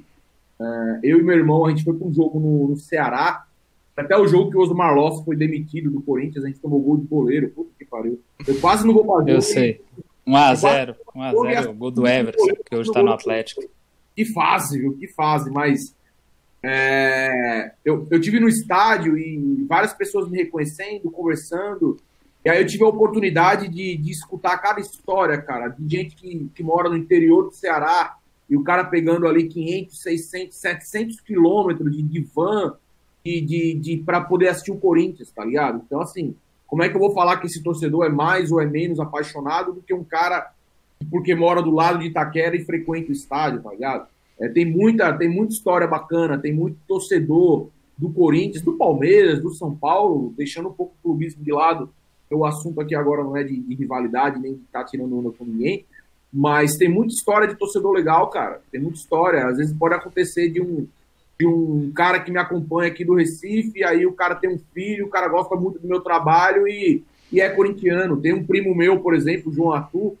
[0.60, 3.45] Uh, eu e meu irmão, a gente foi para um jogo no, no, Ceará.
[3.96, 6.98] Até o jogo que o Osmar Loss foi demitido do Corinthians, a gente tomou gol
[6.98, 7.50] de goleiro.
[7.50, 8.20] Puta que pariu.
[8.46, 9.32] Eu quase não vou fazer.
[9.32, 9.80] Eu sei.
[10.26, 10.96] 1x0.
[11.14, 13.62] 1x0, gol do Everton, que hoje está no Atlético.
[14.14, 14.96] Que fase, viu?
[14.98, 15.94] Que fase, mas
[16.62, 21.96] é, eu, eu tive no estádio e várias pessoas me reconhecendo, conversando.
[22.44, 26.50] E aí eu tive a oportunidade de, de escutar cada história, cara, de gente que,
[26.54, 28.16] que mora no interior do Ceará
[28.48, 32.74] e o cara pegando ali 500, 600, 700 quilômetros de, de van
[33.26, 35.82] de, de, de para poder assistir o Corinthians, tá ligado?
[35.84, 36.34] Então, assim,
[36.66, 39.72] como é que eu vou falar que esse torcedor é mais ou é menos apaixonado
[39.72, 40.52] do que um cara
[41.10, 44.06] porque mora do lado de Itaquera e frequenta o estádio, tá ligado?
[44.38, 49.52] É, tem, muita, tem muita história bacana, tem muito torcedor do Corinthians, do Palmeiras, do
[49.54, 51.90] São Paulo, deixando um pouco o clubismo de lado.
[52.30, 55.30] O assunto aqui agora não é de, de rivalidade, nem de estar tá tirando onda
[55.30, 55.84] com ninguém,
[56.32, 58.60] mas tem muita história de torcedor legal, cara.
[58.70, 59.46] Tem muita história.
[59.46, 60.86] Às vezes pode acontecer de um,
[61.38, 65.06] de um cara que me acompanha aqui do Recife, aí o cara tem um filho,
[65.06, 68.20] o cara gosta muito do meu trabalho e, e é corintiano.
[68.20, 70.16] Tem um primo meu, por exemplo, João Arthur,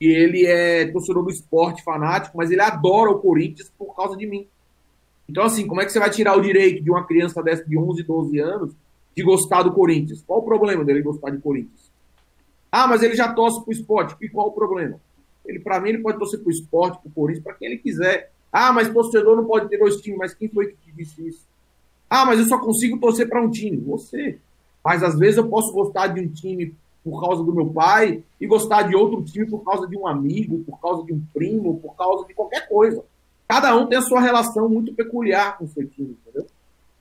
[0.00, 4.26] e ele é torcedor do esporte fanático, mas ele adora o Corinthians por causa de
[4.26, 4.46] mim.
[5.28, 7.76] Então, assim, como é que você vai tirar o direito de uma criança dessa de
[7.76, 8.72] 11, 12 anos
[9.14, 10.22] de gostar do Corinthians?
[10.26, 11.92] Qual o problema dele gostar de Corinthians?
[12.72, 14.16] Ah, mas ele já torce pro esporte.
[14.20, 14.98] E qual o problema?
[15.44, 18.30] Ele, para mim, ele pode torcer pro esporte, pro Corinthians, para quem ele quiser.
[18.52, 20.18] Ah, mas torcedor não pode ter dois times.
[20.18, 21.46] Mas quem foi que te disse isso?
[22.08, 23.76] Ah, mas eu só consigo torcer para um time.
[23.78, 24.38] Você.
[24.84, 28.46] Mas às vezes eu posso gostar de um time por causa do meu pai e
[28.46, 31.94] gostar de outro time por causa de um amigo, por causa de um primo, por
[31.94, 33.02] causa de qualquer coisa.
[33.46, 36.46] Cada um tem a sua relação muito peculiar com o seu time, entendeu?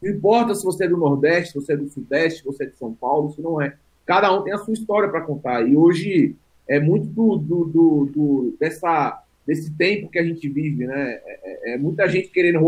[0.02, 2.68] Não importa se você é do Nordeste, se você é do Sudeste, se você é
[2.68, 3.76] de São Paulo, se não é.
[4.06, 5.68] Cada um tem a sua história para contar.
[5.68, 6.36] E hoje
[6.68, 11.14] é muito do, do, do, do, dessa, desse tempo que a gente vive, né?
[11.14, 12.60] É, é, é muita gente querendo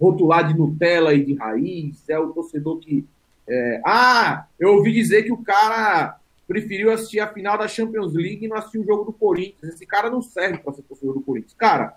[0.00, 3.06] rotular de Nutella e de raiz, é o torcedor que.
[3.48, 8.44] É, ah, eu ouvi dizer que o cara preferiu assistir a final da Champions League
[8.44, 9.74] e não assistir o jogo do Corinthians.
[9.74, 11.54] Esse cara não serve para ser torcedor do Corinthians.
[11.54, 11.94] Cara,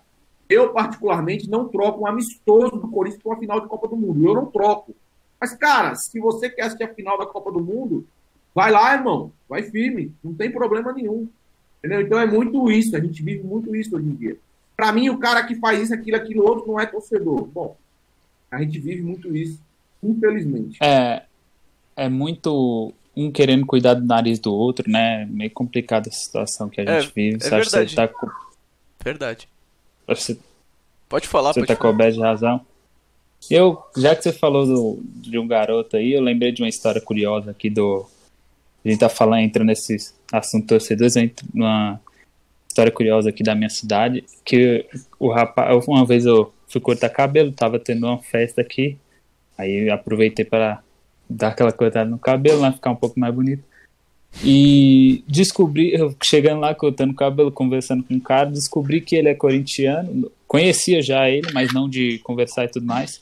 [0.48, 4.26] eu, particularmente, não troco um amistoso do Corinthians por uma final de Copa do Mundo.
[4.26, 4.94] Eu não troco.
[5.40, 8.06] Mas, cara, se você quer assistir a final da Copa do Mundo,
[8.54, 9.32] vai lá, irmão.
[9.48, 10.14] Vai firme.
[10.22, 11.28] Não tem problema nenhum.
[11.82, 12.00] Entendeu?
[12.00, 12.96] Então é muito isso.
[12.96, 14.36] A gente vive muito isso hoje em dia.
[14.76, 17.44] Para mim, o cara que faz isso, aquilo, aquilo outro, não é torcedor.
[17.46, 17.76] Bom,
[18.50, 19.60] a gente vive muito isso,
[20.02, 20.78] infelizmente.
[20.82, 21.22] É,
[21.96, 25.26] é muito um querendo cuidar do nariz do outro, né?
[25.26, 27.44] Meio complicada a situação que a gente é, vive.
[27.44, 27.90] É verdade.
[27.90, 28.28] Você tá com...
[29.02, 29.48] Verdade.
[30.06, 30.38] Você...
[31.08, 31.92] Pode falar, Você pode tá falar.
[31.92, 32.64] coberto de razão.
[33.50, 37.00] Eu, já que você falou do, de um garoto aí, eu lembrei de uma história
[37.00, 38.06] curiosa aqui do.
[38.84, 39.96] A gente tá falando, entrando nesse
[40.32, 42.00] assunto torcedores, eu entro numa
[42.68, 44.86] história curiosa aqui da minha cidade, que
[45.18, 48.96] o rapaz, uma vez eu fui cortar cabelo, tava tendo uma festa aqui,
[49.56, 50.82] aí eu aproveitei para
[51.28, 53.62] dar aquela cortada no cabelo, lá ficar um pouco mais bonito.
[54.42, 55.92] E descobri,
[56.22, 60.32] chegando lá, cortando o cabelo, conversando com o cara, descobri que ele é corintiano.
[60.48, 63.21] Conhecia já ele, mas não de conversar e tudo mais.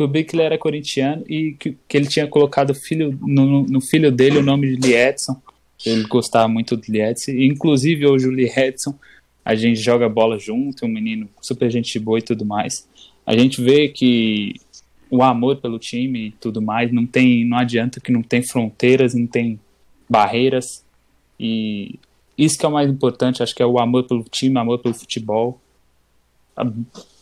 [0.00, 4.10] Descobri que ele era corintiano e que, que ele tinha colocado filho, no, no, filho
[4.10, 5.36] dele o nome de Liedson.
[5.84, 7.32] Ele gostava muito do Liedson.
[7.32, 8.98] Inclusive, hoje o Liedson,
[9.44, 12.88] a gente joga bola junto, um menino super gente boa e tudo mais.
[13.26, 14.54] A gente vê que
[15.10, 19.12] o amor pelo time e tudo mais não tem, não adianta que não tem fronteiras,
[19.12, 19.60] não tem
[20.08, 20.82] barreiras.
[21.38, 21.98] E
[22.38, 24.94] isso que é o mais importante, acho que é o amor pelo time, amor pelo
[24.94, 25.60] futebol.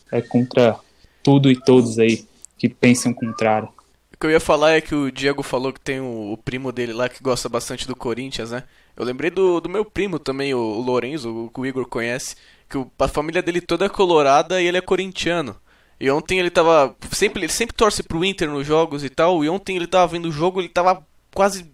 [0.09, 0.79] É contra
[1.21, 2.29] tudo e todos aí
[2.59, 3.69] que pensam o contrário.
[4.13, 6.71] O que eu ia falar é que o Diego falou que tem o, o primo
[6.71, 8.63] dele lá que gosta bastante do Corinthians, né?
[8.95, 12.35] Eu lembrei do, do meu primo também, o, o Lorenzo, que o Igor conhece,
[12.69, 15.55] que o, a família dele toda é colorada e ele é corintiano.
[15.99, 16.95] E ontem ele tava.
[17.11, 19.43] Sempre, ele sempre torce pro Inter nos jogos e tal.
[19.43, 21.69] E ontem ele tava vendo o jogo, ele tava quase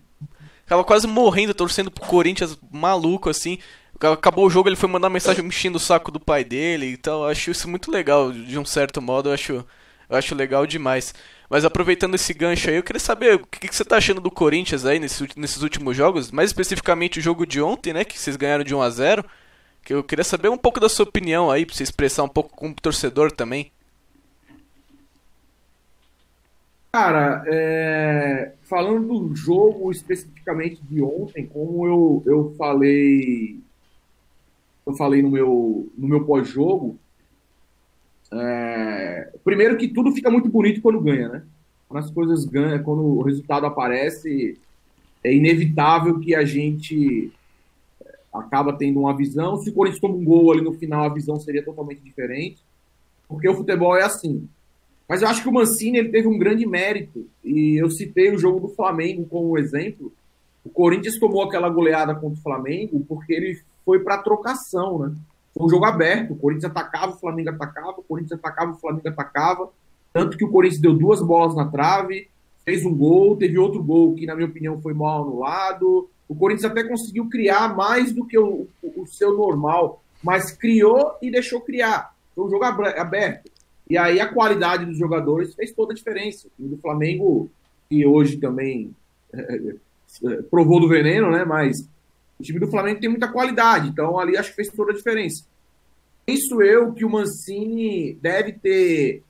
[0.66, 3.60] Tava quase morrendo, torcendo pro Corinthians maluco, assim.
[4.00, 6.92] Acabou o jogo, ele foi mandar mensagem mexendo o saco do pai dele.
[6.92, 9.66] Então eu acho isso muito legal, de um certo modo, eu acho,
[10.10, 11.14] eu acho legal demais.
[11.50, 14.32] Mas aproveitando esse gancho aí, eu queria saber o que, que você tá achando do
[14.32, 18.04] Corinthians aí nesse, nesses últimos jogos, mais especificamente o jogo de ontem, né?
[18.04, 19.26] Que vocês ganharam de 1 a 0
[19.84, 22.56] Que eu queria saber um pouco da sua opinião aí, pra você expressar um pouco
[22.56, 23.72] como torcedor também.
[26.96, 33.60] Cara, é, falando do jogo especificamente de ontem, como eu, eu falei,
[34.88, 36.98] eu falei no meu, no meu pós-jogo,
[38.42, 41.44] é, primeiro que tudo fica muito bonito quando ganha, né?
[41.88, 44.60] Quando as coisas ganham, quando o resultado aparece,
[45.24, 47.32] é inevitável que a gente
[48.34, 49.58] acaba tendo uma visão.
[49.58, 52.58] Se o Corinthians toma um gol ali no final, a visão seria totalmente diferente.
[53.28, 54.48] Porque o futebol é assim.
[55.08, 57.28] Mas eu acho que o Mancini ele teve um grande mérito.
[57.44, 60.12] E eu citei o jogo do Flamengo como exemplo.
[60.64, 65.16] O Corinthians tomou aquela goleada contra o Flamengo porque ele foi para trocação, né?
[65.56, 66.34] Foi um jogo aberto.
[66.34, 69.70] O Corinthians atacava, o Flamengo atacava, o Corinthians atacava, o Flamengo atacava.
[70.12, 72.28] Tanto que o Corinthians deu duas bolas na trave,
[72.66, 76.10] fez um gol, teve outro gol que, na minha opinião, foi mal anulado.
[76.28, 81.32] O Corinthians até conseguiu criar mais do que o, o seu normal, mas criou e
[81.32, 82.14] deixou criar.
[82.36, 83.50] Foi um jogo aberto.
[83.90, 86.48] E aí a qualidade dos jogadores fez toda a diferença.
[86.60, 87.50] O do Flamengo,
[87.90, 88.92] que hoje também
[89.32, 89.76] é,
[90.50, 91.46] provou do veneno, né?
[91.46, 91.88] Mas
[92.40, 95.46] o time do Flamengo tem muita qualidade, então ali acho que fez toda a diferença.
[96.28, 99.24] Isso eu que o Mancini deve ter.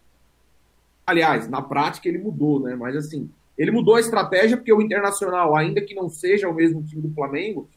[1.05, 2.75] Aliás, na prática ele mudou, né?
[2.75, 6.81] Mas assim, ele mudou a estratégia porque o Internacional, ainda que não seja o mesmo
[6.83, 7.69] time do Flamengo,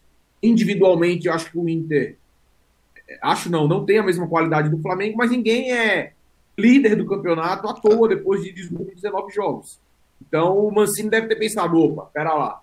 [0.43, 2.17] individualmente eu acho que o Inter.
[3.23, 6.13] Acho não, não tem a mesma qualidade do Flamengo, mas ninguém é
[6.57, 9.81] líder do campeonato à toa depois de 19 jogos.
[10.21, 12.63] Então o Mancini deve ter pensado: opa, pera lá,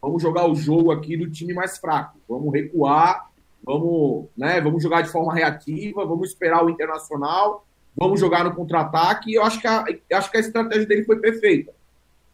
[0.00, 3.30] vamos jogar o jogo aqui do time mais fraco, vamos recuar,
[3.62, 9.30] vamos, né, vamos jogar de forma reativa, vamos esperar o Internacional, vamos jogar no contra-ataque.
[9.30, 11.72] E eu acho que, a, acho que a estratégia dele foi perfeita.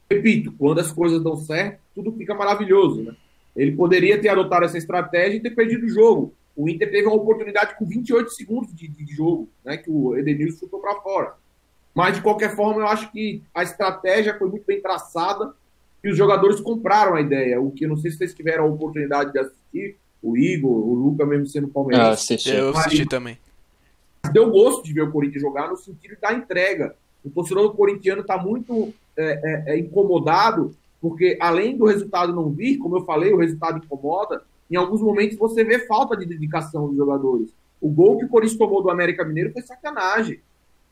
[0.09, 3.03] Repito, quando as coisas dão certo, tudo fica maravilhoso.
[3.03, 3.15] Né?
[3.55, 6.33] Ele poderia ter adotado essa estratégia e ter perdido o jogo.
[6.55, 10.59] O Inter teve uma oportunidade com 28 segundos de, de jogo, né, que o Edenilson
[10.59, 11.33] chutou para fora.
[11.95, 15.53] Mas, de qualquer forma, eu acho que a estratégia foi muito bem traçada
[16.03, 17.61] e os jogadores compraram a ideia.
[17.61, 20.93] O que eu não sei se vocês tiveram a oportunidade de assistir, o Igor, o
[20.93, 22.09] Luca, mesmo sendo palmeirense.
[22.09, 22.49] Ah, assisti.
[22.49, 23.37] Eu assisti também.
[24.31, 26.95] Deu gosto de ver o Corinthians jogar no sentido da entrega.
[27.23, 32.49] O torcedor do corintiano está muito é, é, é, incomodado, porque além do resultado não
[32.49, 36.87] vir, como eu falei, o resultado incomoda, em alguns momentos você vê falta de dedicação
[36.87, 37.49] dos jogadores.
[37.79, 40.39] O gol que o Corinthians tomou do América Mineiro foi sacanagem.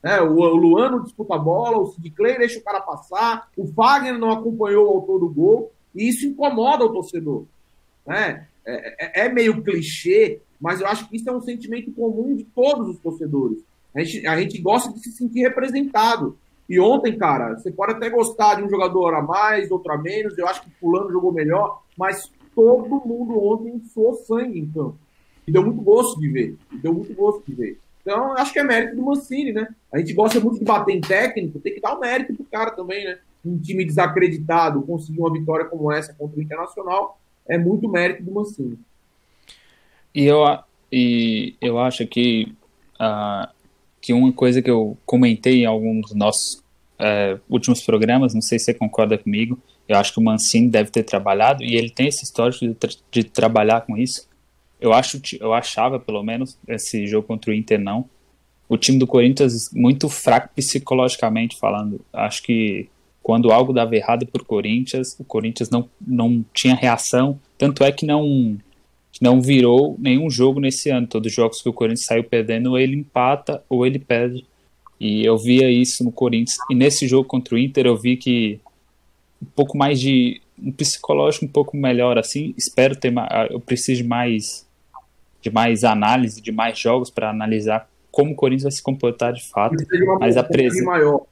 [0.04, 3.50] É, o, o Luan não disputa a bola, o Sid Clay deixa o cara passar,
[3.56, 7.46] o Fagner não acompanhou o autor do gol, e isso incomoda o torcedor.
[8.06, 8.48] Né?
[8.66, 12.44] É, é, é, meio clichê, mas eu acho que isso é um sentimento comum de
[12.44, 13.60] todos os torcedores.
[13.94, 16.38] A gente, a gente gosta de se sentir representado.
[16.70, 20.38] E ontem, cara, você pode até gostar de um jogador a mais, outro a menos,
[20.38, 24.98] eu acho que fulano jogou melhor, mas todo mundo ontem suou sangue campo.
[25.46, 26.58] E deu muito gosto de ver.
[26.72, 27.80] E deu muito gosto de ver.
[28.02, 29.68] Então, acho que é mérito do Mancini, né?
[29.94, 32.72] A gente gosta muito de bater em técnico, tem que dar o mérito pro cara
[32.72, 33.20] também, né?
[33.46, 38.32] Um time desacreditado conseguir uma vitória como essa contra o Internacional é muito mérito do
[38.32, 38.78] Mancini.
[40.14, 40.44] E eu,
[40.92, 42.54] e eu acho que,
[43.00, 43.48] uh,
[44.00, 46.56] que uma coisa que eu comentei em alguns dos nossos
[47.00, 50.90] uh, últimos programas, não sei se você concorda comigo, eu acho que o Mancini deve
[50.90, 54.28] ter trabalhado, e ele tem esse histórico de, tra de trabalhar com isso,
[54.82, 58.10] eu, acho, eu achava, pelo menos, esse jogo contra o Inter não.
[58.68, 62.02] O time do Corinthians muito fraco psicologicamente falando.
[62.12, 62.90] Acho que
[63.22, 67.40] quando algo dava errado para o Corinthians, o Corinthians não, não tinha reação.
[67.58, 68.58] Tanto é que não,
[69.22, 71.06] não virou nenhum jogo nesse ano.
[71.06, 74.46] Todos os jogos que o Corinthians saiu perdendo, ou ele empata ou ele perde.
[75.00, 76.58] E eu via isso no Corinthians.
[76.70, 78.60] E nesse jogo contra o Inter, eu vi que
[79.42, 82.54] um pouco mais de um psicológico um pouco melhor assim.
[82.58, 83.14] Espero ter
[83.50, 84.66] eu preciso mais
[85.42, 89.48] de mais análise, de mais jogos para analisar como o Corinthians vai se comportar de
[89.48, 89.76] fato.
[90.20, 90.86] Mas a presença.
[90.86, 91.26] Maior.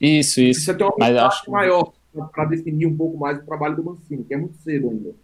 [0.00, 0.60] Isso, isso.
[0.60, 1.92] Precisa ter uma mas acho maior
[2.32, 5.14] para definir um pouco mais o trabalho do Mancini, que é muito cedo ainda.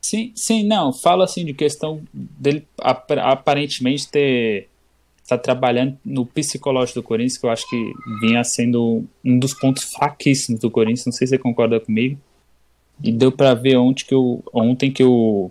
[0.00, 0.92] Sim, sim, não.
[0.92, 4.68] Falo assim de questão dele aparentemente ter
[5.22, 9.84] está trabalhando no psicológico do Corinthians, que eu acho que vinha sendo um dos pontos
[9.84, 11.04] fraquíssimos do Corinthians.
[11.04, 12.18] Não sei se você concorda comigo.
[13.02, 15.50] E deu para ver ontem que, o, ontem que, o,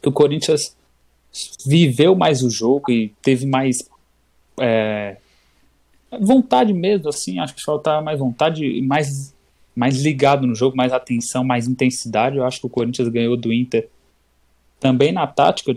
[0.00, 0.76] que o Corinthians
[1.66, 3.88] viveu mais o jogo e teve mais
[4.58, 5.16] é,
[6.20, 9.34] vontade mesmo, assim, acho que faltava mais vontade, mais,
[9.74, 12.36] mais ligado no jogo, mais atenção, mais intensidade.
[12.36, 13.88] Eu acho que o Corinthians ganhou do Inter
[14.80, 15.72] também na tática,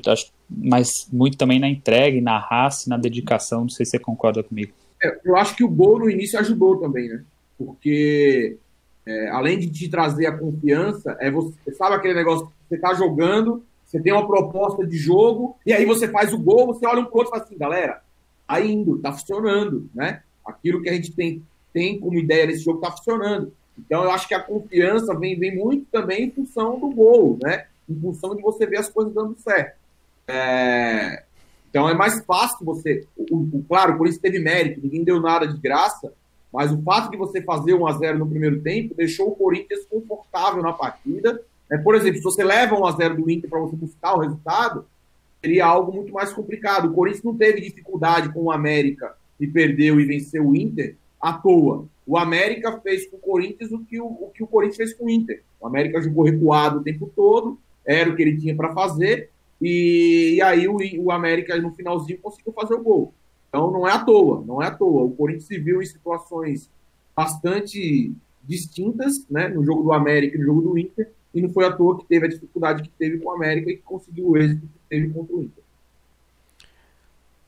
[0.49, 3.61] mas muito também na entrega, na raça, na dedicação.
[3.61, 4.73] Não sei se você concorda comigo.
[5.01, 7.23] É, eu acho que o gol no início ajudou também, né?
[7.57, 8.57] Porque
[9.09, 13.63] é, além de te trazer a confiança, é você sabe aquele negócio você tá jogando,
[13.83, 17.05] você tem uma proposta de jogo, e aí você faz o gol, você olha um
[17.05, 18.03] pro outro e fala assim, galera,
[18.47, 20.21] tá indo, tá funcionando, né?
[20.45, 21.41] Aquilo que a gente tem,
[21.73, 23.51] tem como ideia nesse jogo tá funcionando.
[23.79, 27.65] Então eu acho que a confiança vem, vem muito também em função do gol, né?
[27.89, 29.75] Em função de você ver as coisas dando certo.
[30.27, 31.23] É...
[31.71, 33.07] Então é mais fácil você.
[33.17, 36.13] O, o, claro, por isso teve mérito, ninguém deu nada de graça,
[36.51, 39.85] mas o fato de você fazer 1 a 0 no primeiro tempo deixou o Corinthians
[39.85, 41.41] confortável na partida.
[41.69, 44.19] É, por exemplo, se você leva 1 a 0 do Inter para você buscar o
[44.19, 44.85] resultado,
[45.41, 46.89] seria algo muito mais complicado.
[46.89, 51.33] O Corinthians não teve dificuldade com o América e perdeu e venceu o Inter à
[51.33, 51.85] toa.
[52.05, 55.05] O América fez com o Corinthians o que o, o que o Corinthians fez com
[55.05, 55.43] o Inter.
[55.61, 59.29] O América jogou recuado o tempo todo, era o que ele tinha para fazer,
[59.61, 63.13] e, e aí o, o América no finalzinho conseguiu fazer o gol.
[63.49, 65.03] Então não é à toa, não é à toa.
[65.03, 66.69] O Corinthians se viu em situações
[67.15, 71.65] bastante distintas, né, no jogo do América e no jogo do Inter, e não foi
[71.65, 74.37] à toa que teve a dificuldade que teve com o América e que conseguiu o
[74.37, 75.63] êxito que teve contra o Inter.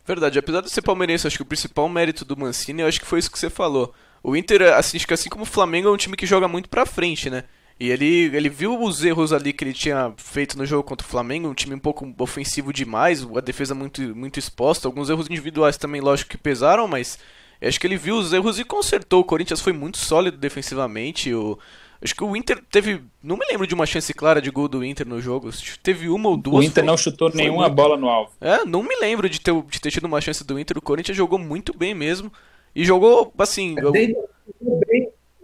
[0.05, 3.05] Verdade, apesar de ser palmeirense, acho que o principal mérito do Mancini, eu acho que
[3.05, 3.93] foi isso que você falou.
[4.23, 6.69] O Inter, assim, acho que assim como o Flamengo, é um time que joga muito
[6.69, 7.45] pra frente, né?
[7.81, 11.09] E ele, ele viu os erros ali que ele tinha feito no jogo contra o
[11.09, 15.77] Flamengo, um time um pouco ofensivo demais, a defesa muito, muito exposta, alguns erros individuais
[15.77, 17.17] também, lógico que pesaram, mas
[17.59, 19.21] acho que ele viu os erros e consertou.
[19.21, 21.33] O Corinthians foi muito sólido defensivamente.
[21.33, 21.57] O,
[21.99, 23.01] acho que o Inter teve.
[23.23, 25.49] Não me lembro de uma chance clara de gol do Inter no jogo.
[25.81, 26.63] Teve uma ou duas.
[26.63, 27.73] O Inter foi, não chutou nenhuma muito...
[27.73, 28.31] bola no alvo.
[28.39, 30.77] É, não me lembro de ter, de ter tido uma chance do Inter.
[30.77, 32.31] O Corinthians jogou muito bem mesmo.
[32.75, 33.73] E jogou, assim.
[33.79, 33.91] É, eu...
[33.91, 34.13] bem,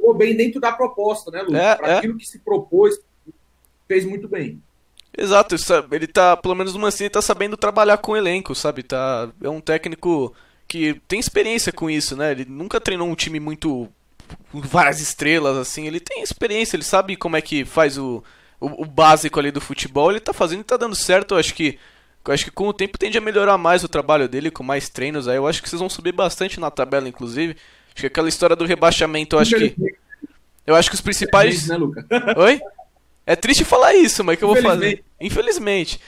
[0.07, 1.61] jogou bem dentro da proposta, né, Lucas?
[1.61, 1.97] É, Para é.
[1.97, 2.97] aquilo que se propôs,
[3.87, 4.61] fez muito bem.
[5.17, 5.55] Exato,
[5.91, 8.83] ele tá, pelo menos no Mancini, tá sabendo trabalhar com o elenco, sabe?
[8.83, 10.33] Tá, é um técnico
[10.67, 12.31] que tem experiência com isso, né?
[12.31, 13.89] Ele nunca treinou um time muito
[14.51, 18.21] com várias estrelas assim, ele tem experiência, ele sabe como é que faz o,
[18.59, 21.53] o, o básico ali do futebol, ele tá fazendo e tá dando certo, eu acho
[21.53, 21.79] que
[22.25, 24.89] eu acho que com o tempo tende a melhorar mais o trabalho dele, com mais
[24.89, 27.55] treinos aí, eu acho que vocês vão subir bastante na tabela inclusive.
[27.97, 29.75] Acho que aquela história do rebaixamento, eu acho que.
[30.67, 31.67] Eu acho que os principais.
[31.67, 32.05] É né, Luca?
[32.37, 32.61] Oi?
[33.25, 35.03] É triste falar isso, mas o que eu vou fazer?
[35.19, 35.99] Infelizmente.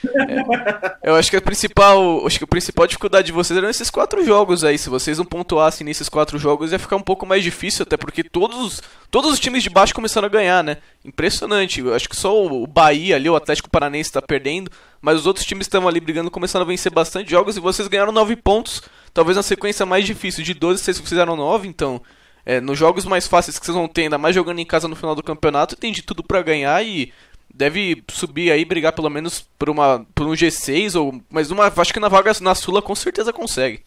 [1.02, 2.28] É, eu acho que a principal.
[2.28, 4.78] Acho que a principal dificuldade de vocês eram esses quatro jogos aí.
[4.78, 8.24] Se vocês não pontuassem nesses quatro jogos, ia ficar um pouco mais difícil, até porque
[8.24, 10.78] todos, todos os times de baixo começaram a ganhar, né?
[11.04, 11.80] Impressionante.
[11.82, 14.70] Eu acho que só o Bahia ali, o Atlético Paranense, está perdendo.
[15.02, 18.12] Mas os outros times estavam ali brigando, começaram a vencer bastante jogos e vocês ganharam
[18.12, 18.84] nove pontos.
[19.14, 20.44] Talvez na sequência mais difícil.
[20.44, 22.02] De 12, vocês fizeram nove, então.
[22.46, 24.96] É, nos jogos mais fáceis que vocês vão ter, ainda mais jogando em casa no
[24.96, 27.14] final do campeonato, tem de tudo para ganhar e
[27.54, 31.94] deve subir aí, brigar pelo menos por, uma, por um G6, ou, mas uma, acho
[31.94, 33.84] que na vaga na Sula com certeza consegue.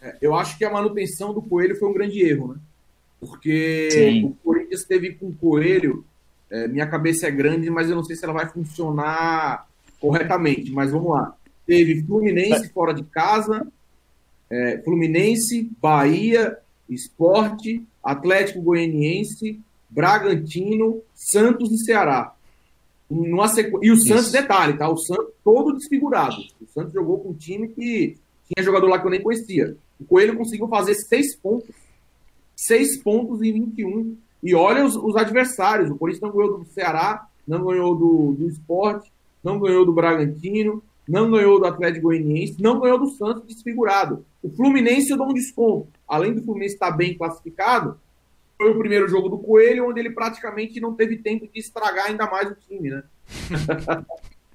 [0.00, 2.60] É, eu acho que a manutenção do Coelho foi um grande erro, né?
[3.20, 4.24] Porque Sim.
[4.24, 6.04] o Corinthians teve com o Coelho,
[6.50, 9.66] é, minha cabeça é grande, mas eu não sei se ela vai funcionar
[10.00, 11.34] corretamente, mas vamos lá.
[11.66, 13.66] Teve Fluminense fora de casa,
[14.50, 22.34] é, Fluminense, Bahia, Esporte, Atlético Goianiense, Bragantino, Santos e Ceará.
[23.08, 23.78] Numa sequ...
[23.82, 24.32] E o Santos, Isso.
[24.32, 24.88] detalhe, tá?
[24.88, 26.36] O Santos todo desfigurado.
[26.60, 28.16] O Santos jogou com um time que
[28.46, 29.76] tinha jogador lá que eu nem conhecia.
[30.00, 31.74] O Coelho conseguiu fazer seis pontos.
[32.56, 34.16] Seis pontos em 21.
[34.42, 35.90] E olha os, os adversários.
[35.90, 39.10] O Corinthians não ganhou do Ceará, não ganhou do, do Esporte,
[39.42, 44.24] não ganhou do Bragantino, não ganhou do Atlético Goianiense, não ganhou do Santos desfigurado.
[44.42, 45.88] O Fluminense eu dou um desconto.
[46.08, 47.98] Além do Fluminense estar bem classificado,
[48.56, 52.26] foi o primeiro jogo do Coelho, onde ele praticamente não teve tempo de estragar ainda
[52.26, 53.02] mais o time, né?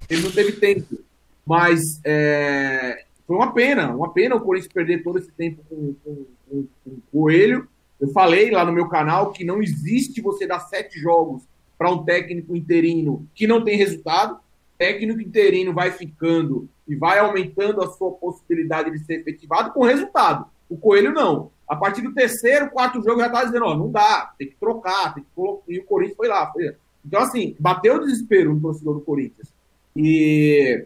[0.09, 0.99] ele não teve tempo.
[1.45, 6.25] Mas é, foi uma pena, uma pena o Corinthians perder todo esse tempo com, com,
[6.49, 7.67] com, com o Coelho.
[7.99, 11.43] Eu falei lá no meu canal que não existe você dar sete jogos
[11.77, 14.39] para um técnico interino que não tem resultado.
[14.79, 20.45] Técnico interino vai ficando e vai aumentando a sua possibilidade de ser efetivado com resultado.
[20.69, 21.51] O Coelho não.
[21.67, 25.13] A partir do terceiro, quarto jogo, já tá dizendo, ó, não dá, tem que trocar,
[25.13, 25.63] tem que colocar.
[25.67, 26.49] E o Corinthians foi lá.
[26.51, 26.73] Foi...
[27.05, 29.53] Então, assim, bateu o desespero no torcedor do Corinthians.
[29.95, 30.85] E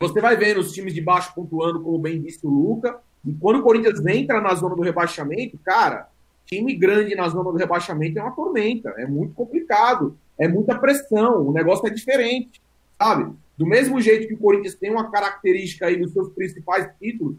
[0.00, 2.98] você vai vendo os times de baixo pontuando, como bem disse o Luca.
[3.24, 6.08] E quando o Corinthians entra na zona do rebaixamento, cara,
[6.46, 8.94] time grande na zona do rebaixamento é uma tormenta.
[8.96, 10.16] É muito complicado.
[10.38, 11.46] É muita pressão.
[11.46, 12.60] O negócio é diferente,
[12.98, 13.32] sabe?
[13.56, 17.36] Do mesmo jeito que o Corinthians tem uma característica aí nos seus principais títulos,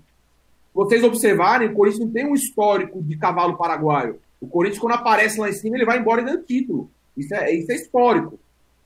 [0.74, 4.20] vocês observarem, o Corinthians não tem um histórico de cavalo paraguaio.
[4.39, 6.89] O Corinthians, quando aparece lá em cima, ele vai embora e ganha título.
[7.16, 8.38] Isso é, isso é histórico.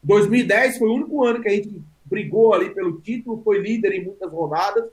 [0.03, 4.05] 2010 foi o único ano que a gente brigou ali pelo título, foi líder em
[4.05, 4.85] muitas rodadas,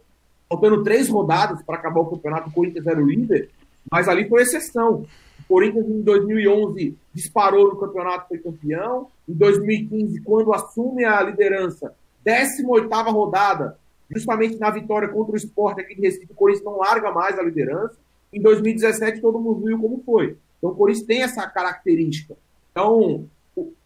[0.49, 3.51] faltando três rodadas para acabar o campeonato, o Corinthians era o líder,
[3.91, 5.07] mas ali foi exceção.
[5.49, 9.09] Corinthians em 2011 disparou no campeonato, foi campeão.
[9.29, 11.95] Em 2015, quando assume a liderança,
[12.25, 13.79] 18ª rodada,
[14.11, 17.43] justamente na vitória contra o esporte aqui de Recife, o Corinthians não larga mais a
[17.43, 17.97] liderança.
[18.33, 20.37] Em 2017, todo mundo viu como foi.
[20.59, 22.37] Então, o Corinthians tem essa característica.
[22.73, 23.27] Então,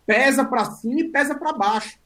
[0.07, 1.99] pesa para cima e pesa para baixo.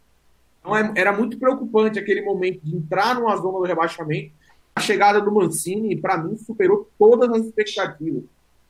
[0.60, 4.32] Então, é, era muito preocupante aquele momento de entrar numa zona do rebaixamento.
[4.74, 8.24] A chegada do Mancini, para mim, superou todas as expectativas.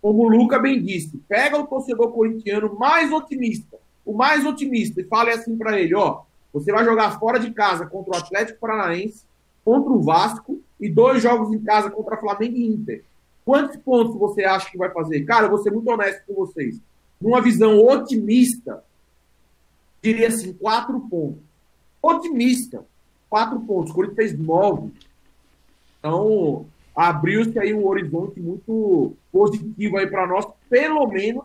[0.04, 5.04] Como o Luca bem disse, pega o torcedor corintiano mais otimista, o mais otimista, e
[5.04, 9.24] fale assim para ele: ó, você vai jogar fora de casa contra o Atlético Paranaense,
[9.64, 13.02] contra o Vasco e dois jogos em casa contra Flamengo e Inter.
[13.46, 15.24] Quantos pontos você acha que vai fazer?
[15.24, 16.78] Cara, eu vou ser muito honesto com vocês.
[17.18, 18.84] Numa visão otimista,
[20.02, 21.40] diria assim, quatro pontos.
[22.02, 22.84] Otimista,
[23.30, 23.90] quatro pontos.
[23.90, 24.92] O Corinthians fez nove.
[25.98, 31.44] Então, abriu-se aí um horizonte muito positivo aí para nós, pelo menos,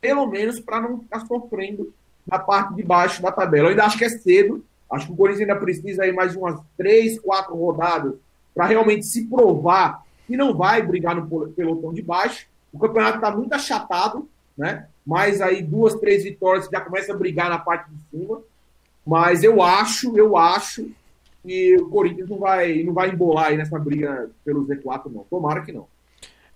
[0.00, 1.92] pelo menos para não ficar sofrendo
[2.26, 3.66] na parte de baixo da tabela.
[3.66, 6.60] Eu ainda acho que é cedo, Acho que o Corinthians ainda precisa aí mais umas
[6.76, 8.14] três, quatro rodadas
[8.54, 12.46] para realmente se provar que não vai brigar no pelotão de baixo.
[12.72, 14.86] O campeonato está muito achatado, né?
[15.04, 18.40] Mais aí duas, três vitórias já começa a brigar na parte de cima.
[19.04, 20.88] Mas eu acho, eu acho
[21.42, 25.24] que o Corinthians não vai, não vai embolar aí nessa briga pelo Z4, não.
[25.24, 25.86] Tomara que não.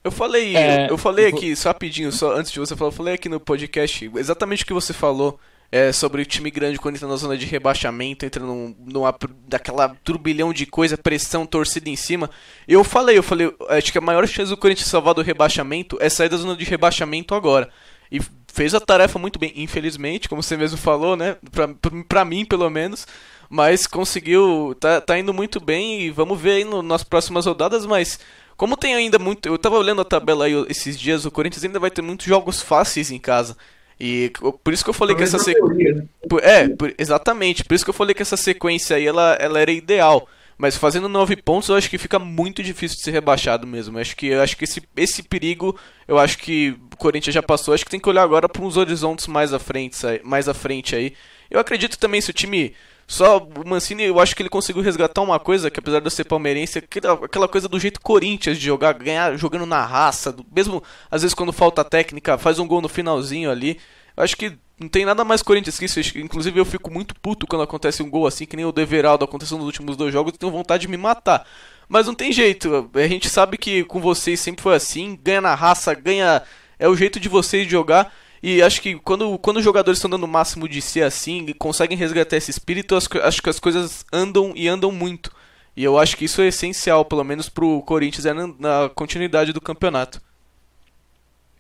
[0.03, 3.15] Eu falei, é, eu falei aqui, só rapidinho, só antes de você falar, eu falei
[3.15, 5.39] aqui no podcast exatamente o que você falou
[5.71, 9.15] é, sobre o time grande quando entra na zona de rebaixamento, entra num, numa
[9.47, 12.31] daquela turbilhão de coisa, pressão, torcida em cima.
[12.67, 16.09] Eu falei, eu falei, acho que a maior chance do Corinthians salvar do rebaixamento é
[16.09, 17.69] sair da zona de rebaixamento agora.
[18.11, 18.21] E
[18.53, 21.37] fez a tarefa muito bem, infelizmente, como você mesmo falou, né?
[21.53, 21.69] Pra,
[22.09, 23.07] pra mim, pelo menos.
[23.49, 27.85] Mas conseguiu, tá, tá indo muito bem e vamos ver aí no, nas próximas rodadas,
[27.87, 28.19] mas
[28.61, 29.49] como tem ainda muito.
[29.49, 32.61] Eu tava olhando a tabela aí esses dias, o Corinthians ainda vai ter muitos jogos
[32.61, 33.57] fáceis em casa.
[33.99, 34.31] E
[34.63, 35.95] por isso que eu falei que essa sequência.
[35.95, 36.07] Né?
[36.43, 36.95] É, por...
[36.99, 37.65] exatamente.
[37.65, 40.29] Por isso que eu falei que essa sequência aí ela, ela era ideal.
[40.59, 43.97] Mas fazendo nove pontos, eu acho que fica muito difícil de ser rebaixado mesmo.
[43.97, 45.75] Eu acho que, eu acho que esse, esse perigo,
[46.07, 47.73] eu acho que o Corinthians já passou.
[47.73, 50.53] Eu acho que tem que olhar agora para uns horizontes mais à frente, mais à
[50.53, 51.15] frente aí.
[51.51, 52.75] Eu acredito também se o time
[53.11, 56.11] Só o Mancini, eu acho que ele conseguiu resgatar uma coisa que apesar de eu
[56.13, 60.81] ser palmeirense, aquela coisa do jeito Corinthians de jogar, ganhar jogando na raça, mesmo
[61.11, 63.81] às vezes quando falta técnica, faz um gol no finalzinho ali.
[64.17, 65.99] Eu acho que não tem nada mais Corinthians que isso.
[66.19, 69.25] Inclusive eu fico muito puto quando acontece um gol assim, que nem o do Everaldo
[69.25, 71.45] aconteceu nos últimos dois jogos, tenho vontade de me matar.
[71.89, 75.57] Mas não tem jeito, a gente sabe que com vocês sempre foi assim, ganha na
[75.57, 76.43] raça, ganha.
[76.79, 78.15] É o jeito de vocês jogar.
[78.43, 81.97] E acho que quando, quando os jogadores estão dando o máximo de si assim, conseguem
[81.97, 85.31] resgatar esse espírito, acho que as coisas andam e andam muito.
[85.77, 89.53] E eu acho que isso é essencial, pelo menos pro Corinthians, é na, na continuidade
[89.53, 90.21] do campeonato.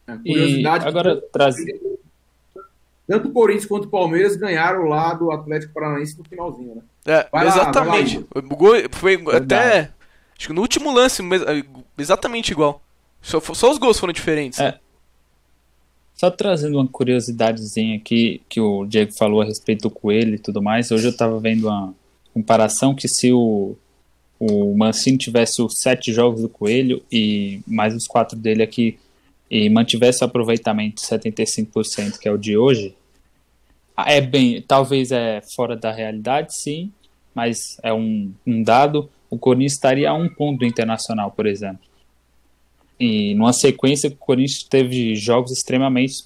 [0.06, 0.84] É, curiosidade.
[0.84, 1.56] E agora traz.
[3.06, 6.82] Tanto o Corinthians quanto o Palmeiras ganharam lá do Atlético Paranaense no finalzinho, né?
[7.06, 8.18] É, vai exatamente.
[8.34, 8.42] Lá,
[8.92, 9.90] foi até.
[10.38, 11.22] Acho que no último lance,
[11.98, 12.80] exatamente igual.
[13.20, 14.58] Só, só os gols foram diferentes.
[14.58, 14.78] É.
[16.20, 20.60] Só trazendo uma curiosidadezinha aqui, que o Diego falou a respeito do Coelho e tudo
[20.60, 20.90] mais.
[20.90, 21.94] Hoje eu tava vendo uma
[22.34, 23.74] comparação que se o,
[24.38, 28.98] o Mancini tivesse os sete jogos do Coelho e mais os quatro dele aqui
[29.50, 32.94] e mantivesse o aproveitamento de 75%, que é o de hoje,
[33.96, 36.92] é bem, talvez é fora da realidade, sim,
[37.34, 39.08] mas é um, um dado.
[39.30, 41.89] O Corinthians estaria a um ponto do Internacional, por exemplo.
[43.00, 46.16] E numa sequência, o Corinthians teve jogos extremamente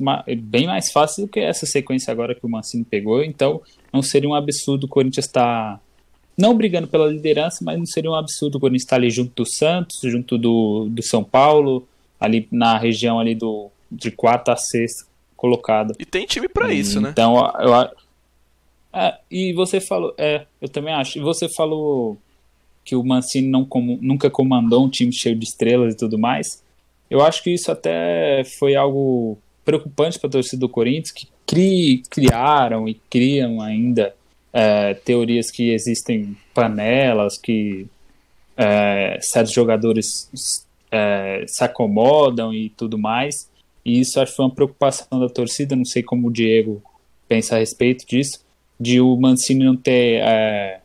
[0.43, 3.22] bem mais fáceis do que essa sequência agora que o Mancini pegou.
[3.22, 3.62] Então,
[3.93, 5.81] não seria um absurdo o Corinthians estar
[6.37, 9.49] não brigando pela liderança, mas não seria um absurdo o Corinthians estar ali junto do
[9.49, 11.87] Santos, junto do, do São Paulo,
[12.18, 15.07] ali na região ali do de quarta a sexta
[15.37, 15.95] colocado.
[16.01, 17.11] E tem time para isso, né?
[17.11, 17.72] Então, eu,
[18.93, 21.18] é, e você falou, é, eu também acho.
[21.18, 22.18] E você falou
[22.85, 23.68] que o Mancini não
[24.01, 26.64] nunca comandou um time cheio de estrelas e tudo mais.
[27.15, 32.03] Eu acho que isso até foi algo preocupante para a torcida do Corinthians, que cri,
[32.11, 34.12] criaram e criam ainda
[34.53, 37.87] é, teorias que existem panelas, que
[38.57, 40.29] é, certos jogadores
[40.91, 43.49] é, se acomodam e tudo mais.
[43.85, 46.83] E isso acho que foi uma preocupação da torcida, não sei como o Diego
[47.29, 48.45] pensa a respeito disso,
[48.81, 50.81] de o Mancini não ter é,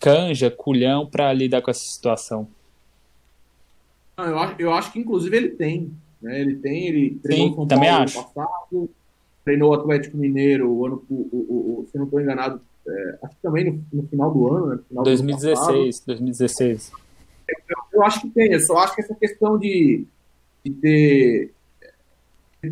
[0.00, 2.48] canja, culhão para lidar com essa situação.
[4.18, 5.92] Não, eu, acho, eu acho que inclusive ele tem.
[6.20, 6.40] Né?
[6.40, 8.24] Ele tem, ele treinou Sim, São também Paulo acho.
[8.24, 8.90] passado,
[9.44, 13.36] treinou o Atlético Mineiro o ano, o, o, o, se não estou enganado, é, acho
[13.36, 14.78] que também no, no, final do ano, né?
[14.88, 16.92] Final 2016, 2016.
[17.48, 20.04] Eu, eu acho que tem, eu só acho que essa questão de
[20.64, 21.52] de ter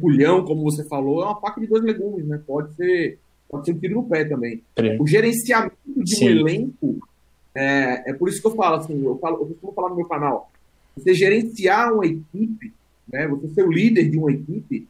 [0.01, 2.41] pulhão, como você falou, é uma faca de dois legumes, né?
[2.47, 3.19] Pode ser,
[3.49, 4.63] pode ser um tiro no pé também.
[4.77, 5.01] É.
[5.01, 6.27] O gerenciamento de Sim.
[6.27, 7.09] um elenco,
[7.55, 10.07] é, é por isso que eu falo assim, eu, falo, eu costumo falar no meu
[10.07, 10.51] canal,
[10.97, 12.73] você gerenciar uma equipe,
[13.07, 13.27] né?
[13.29, 14.89] Você ser o líder de uma equipe,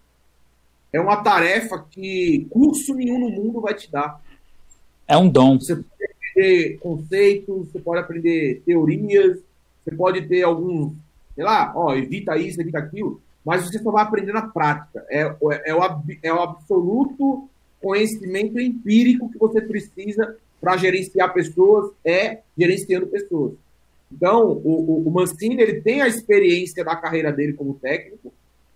[0.93, 4.23] é uma tarefa que curso nenhum no mundo vai te dar.
[5.07, 5.59] É um dom.
[5.59, 9.39] Você pode aprender conceitos, você pode aprender teorias,
[9.85, 10.95] você pode ter alguns
[11.37, 15.05] sei lá, ó, evita isso, evita aquilo, mas você só vai aprender na prática.
[15.11, 15.83] É, é, o,
[16.23, 17.49] é o absoluto
[17.81, 23.53] conhecimento empírico que você precisa para gerenciar pessoas, é gerenciando pessoas.
[24.11, 28.33] Então, o, o, o, Mancini ele tem a experiência da carreira dele como técnico.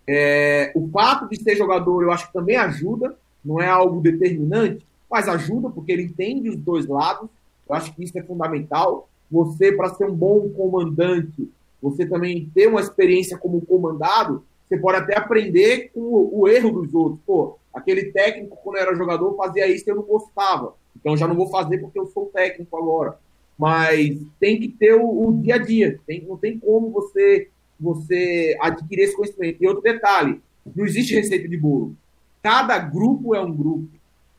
[0.07, 4.85] É, o fato de ser jogador, eu acho que também ajuda, não é algo determinante,
[5.11, 7.29] mas ajuda porque ele entende os dois lados.
[7.69, 9.09] Eu acho que isso é fundamental.
[9.31, 11.49] Você, para ser um bom comandante,
[11.81, 16.71] você também ter uma experiência como comandado, você pode até aprender com o, o erro
[16.71, 17.21] dos outros.
[17.25, 20.75] Pô, aquele técnico, quando era jogador, fazia isso e eu não gostava.
[20.97, 23.19] Então já não vou fazer porque eu sou técnico agora.
[23.61, 26.01] Mas tem que ter o, o dia a dia.
[26.07, 29.63] Tem, não tem como você, você adquirir esse conhecimento.
[29.63, 30.41] E outro detalhe:
[30.75, 31.95] não existe receita de bolo.
[32.43, 33.87] Cada grupo é um grupo.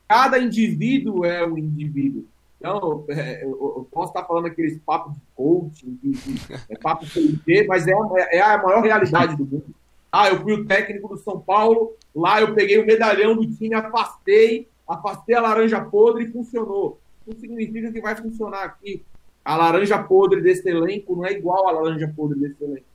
[0.08, 2.24] Cada indivíduo é um indivíduo.
[2.58, 7.66] Então, é, eu, posso estar falando aqueles papos de coaching, de, de, é papo PIG,
[7.68, 7.92] mas é,
[8.32, 9.74] é a maior realidade do mundo.
[10.10, 13.74] Ah, eu fui o técnico do São Paulo, lá eu peguei o medalhão do time,
[13.74, 17.00] afastei, afastei a laranja podre e funcionou.
[17.26, 19.02] Não significa que vai funcionar aqui.
[19.44, 22.86] A laranja podre desse elenco não é igual à laranja podre desse elenco.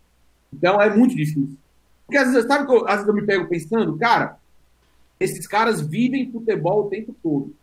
[0.54, 1.58] Então é muito difícil.
[2.06, 4.38] Porque às vezes, sabe que eu, às vezes eu me pego pensando, cara,
[5.20, 7.54] esses caras vivem futebol o tempo todo.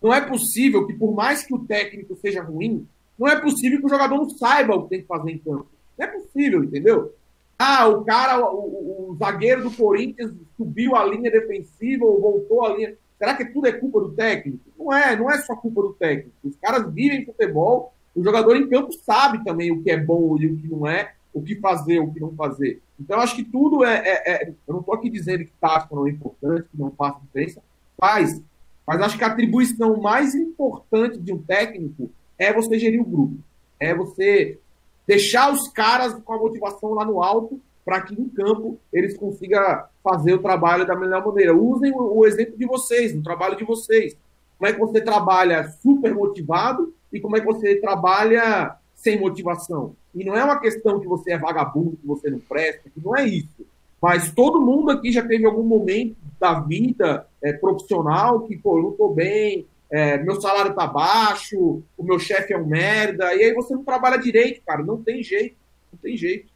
[0.00, 2.86] Não é possível que, por mais que o técnico seja ruim,
[3.18, 5.66] não é possível que o jogador não saiba o que tem que fazer em campo.
[5.98, 7.14] Não é possível, entendeu?
[7.58, 12.64] Ah, o cara, o, o, o zagueiro do Corinthians subiu a linha defensiva ou voltou
[12.64, 12.94] a linha.
[13.18, 14.58] Será que tudo é culpa do técnico?
[14.76, 16.32] Não é, não é só culpa do técnico.
[16.42, 20.46] Os caras vivem futebol, o jogador em campo sabe também o que é bom e
[20.46, 22.80] o que não é, o que fazer, o que não fazer.
[23.00, 23.96] Então, acho que tudo é.
[23.96, 27.20] é, é eu não estou aqui dizendo que tática não é importante, que não faça
[27.20, 27.62] diferença,
[27.98, 28.40] faz.
[28.86, 33.38] Mas acho que a atribuição mais importante de um técnico é você gerir o grupo.
[33.80, 34.58] É você
[35.06, 39.84] deixar os caras com a motivação lá no alto para que em campo eles consigam
[40.04, 41.56] fazer o trabalho da melhor maneira.
[41.56, 44.16] Usem o exemplo de vocês, no trabalho de vocês.
[44.58, 49.94] Como é que você trabalha super motivado e como é que você trabalha sem motivação.
[50.14, 53.16] E não é uma questão que você é vagabundo, que você não presta, que não
[53.16, 53.66] é isso.
[54.00, 58.82] Mas todo mundo aqui já teve algum momento da vida é, profissional que, pô, eu
[58.82, 63.44] não estou bem, é, meu salário está baixo, o meu chefe é um merda, e
[63.44, 64.82] aí você não trabalha direito, cara.
[64.82, 65.54] Não tem jeito,
[65.92, 66.50] não tem jeito.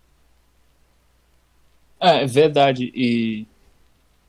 [2.01, 2.91] É, é verdade.
[2.95, 3.47] E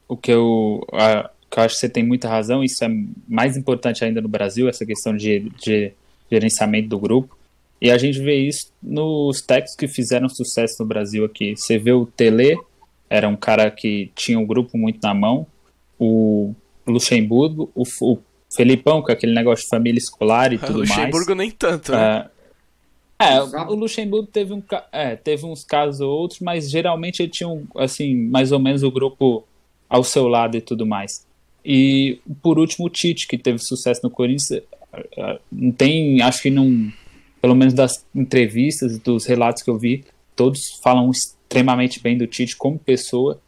[0.06, 2.88] o que eu, a, que eu acho que você tem muita razão, isso é
[3.26, 5.92] mais importante ainda no Brasil, essa questão de, de
[6.30, 7.36] gerenciamento do grupo.
[7.80, 11.56] E a gente vê isso nos técnicos que fizeram sucesso no Brasil aqui.
[11.56, 12.58] Você vê o Tele,
[13.08, 15.46] era um cara que tinha um grupo muito na mão.
[15.98, 16.54] O
[16.86, 18.18] Luxemburgo, o, o
[18.54, 21.12] Felipão, com aquele negócio de família escolar e tudo Luxemburgo mais.
[21.12, 22.28] Luxemburgo nem tanto, né?
[23.20, 24.62] É, é, o Luxemburgo teve, um,
[24.92, 28.82] é, teve uns casos ou outros, mas geralmente ele tinha, um, assim, mais ou menos
[28.82, 29.44] o grupo
[29.88, 31.26] ao seu lado e tudo mais.
[31.64, 34.62] E, por último, o Tite, que teve sucesso no Corinthians,
[35.50, 36.90] não tem, acho que não,
[37.40, 42.26] pelo menos das entrevistas e dos relatos que eu vi, todos falam extremamente bem do
[42.26, 43.40] Tite como pessoa,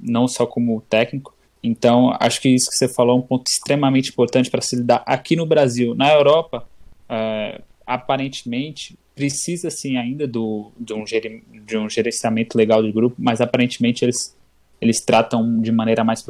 [0.00, 1.34] não só como técnico.
[1.62, 5.02] Então, acho que isso que você falou é um ponto extremamente importante para se lidar
[5.06, 5.94] aqui no Brasil.
[5.94, 6.68] Na Europa,
[7.08, 13.40] é, aparentemente, precisa sim ainda do, de, um de um gerenciamento legal de grupo, mas
[13.40, 14.36] aparentemente eles,
[14.80, 16.24] eles tratam de maneira mais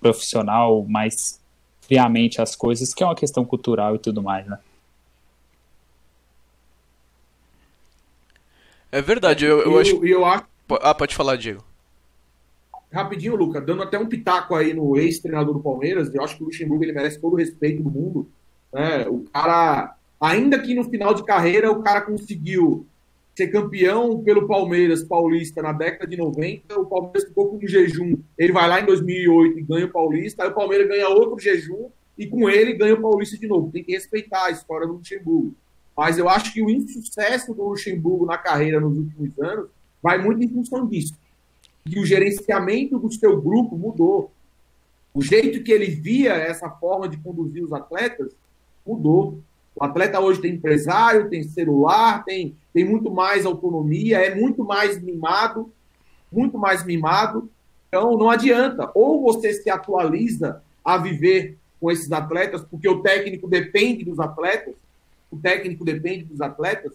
[0.00, 1.41] profissional, mais
[1.82, 4.58] friamente as coisas, que é uma questão cultural e tudo mais, né?
[8.90, 10.04] É verdade, eu, eu, acho.
[10.04, 10.44] eu acho.
[10.80, 11.64] Ah, pode falar, Diego
[12.92, 16.46] rapidinho, Luca, dando até um pitaco aí no ex-treinador do Palmeiras, eu acho que o
[16.46, 18.28] Luxemburgo ele merece todo o respeito do mundo.
[18.72, 19.06] Né?
[19.08, 22.86] O cara, ainda que no final de carreira, o cara conseguiu
[23.34, 28.16] ser campeão pelo Palmeiras paulista na década de 90, o Palmeiras ficou com um jejum.
[28.36, 31.88] Ele vai lá em 2008 e ganha o paulista, aí o Palmeiras ganha outro jejum
[32.18, 33.70] e com ele ganha o paulista de novo.
[33.72, 35.54] Tem que respeitar a história do Luxemburgo.
[35.96, 39.68] Mas eu acho que o insucesso do Luxemburgo na carreira nos últimos anos
[40.02, 41.14] vai muito em função disso
[41.84, 44.30] que o gerenciamento do seu grupo mudou.
[45.12, 48.32] O jeito que ele via essa forma de conduzir os atletas
[48.86, 49.38] mudou.
[49.74, 55.00] O atleta hoje tem empresário, tem celular, tem, tem muito mais autonomia, é muito mais
[55.00, 55.70] mimado,
[56.30, 57.50] muito mais mimado.
[57.88, 58.90] Então não adianta.
[58.94, 64.74] Ou você se atualiza a viver com esses atletas, porque o técnico depende dos atletas,
[65.30, 66.92] o técnico depende dos atletas,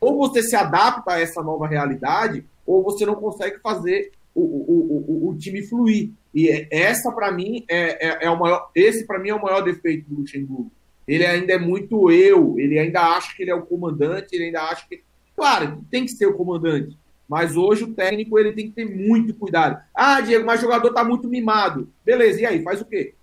[0.00, 5.04] ou você se adapta a essa nova realidade, ou você não consegue fazer o, o,
[5.08, 6.10] o, o time fluir.
[6.34, 8.70] E é, essa, para mim, é, é, é, o maior.
[8.74, 10.70] Esse, para mim, é o maior defeito do Luxemburgo.
[11.06, 14.62] Ele ainda é muito eu, ele ainda acha que ele é o comandante, ele ainda
[14.62, 15.02] acha que.
[15.36, 16.96] Claro, tem que ser o comandante.
[17.28, 19.82] Mas hoje o técnico ele tem que ter muito cuidado.
[19.94, 21.88] Ah, Diego, mas o jogador tá muito mimado.
[22.04, 22.62] Beleza, e aí?
[22.62, 23.14] Faz o quê?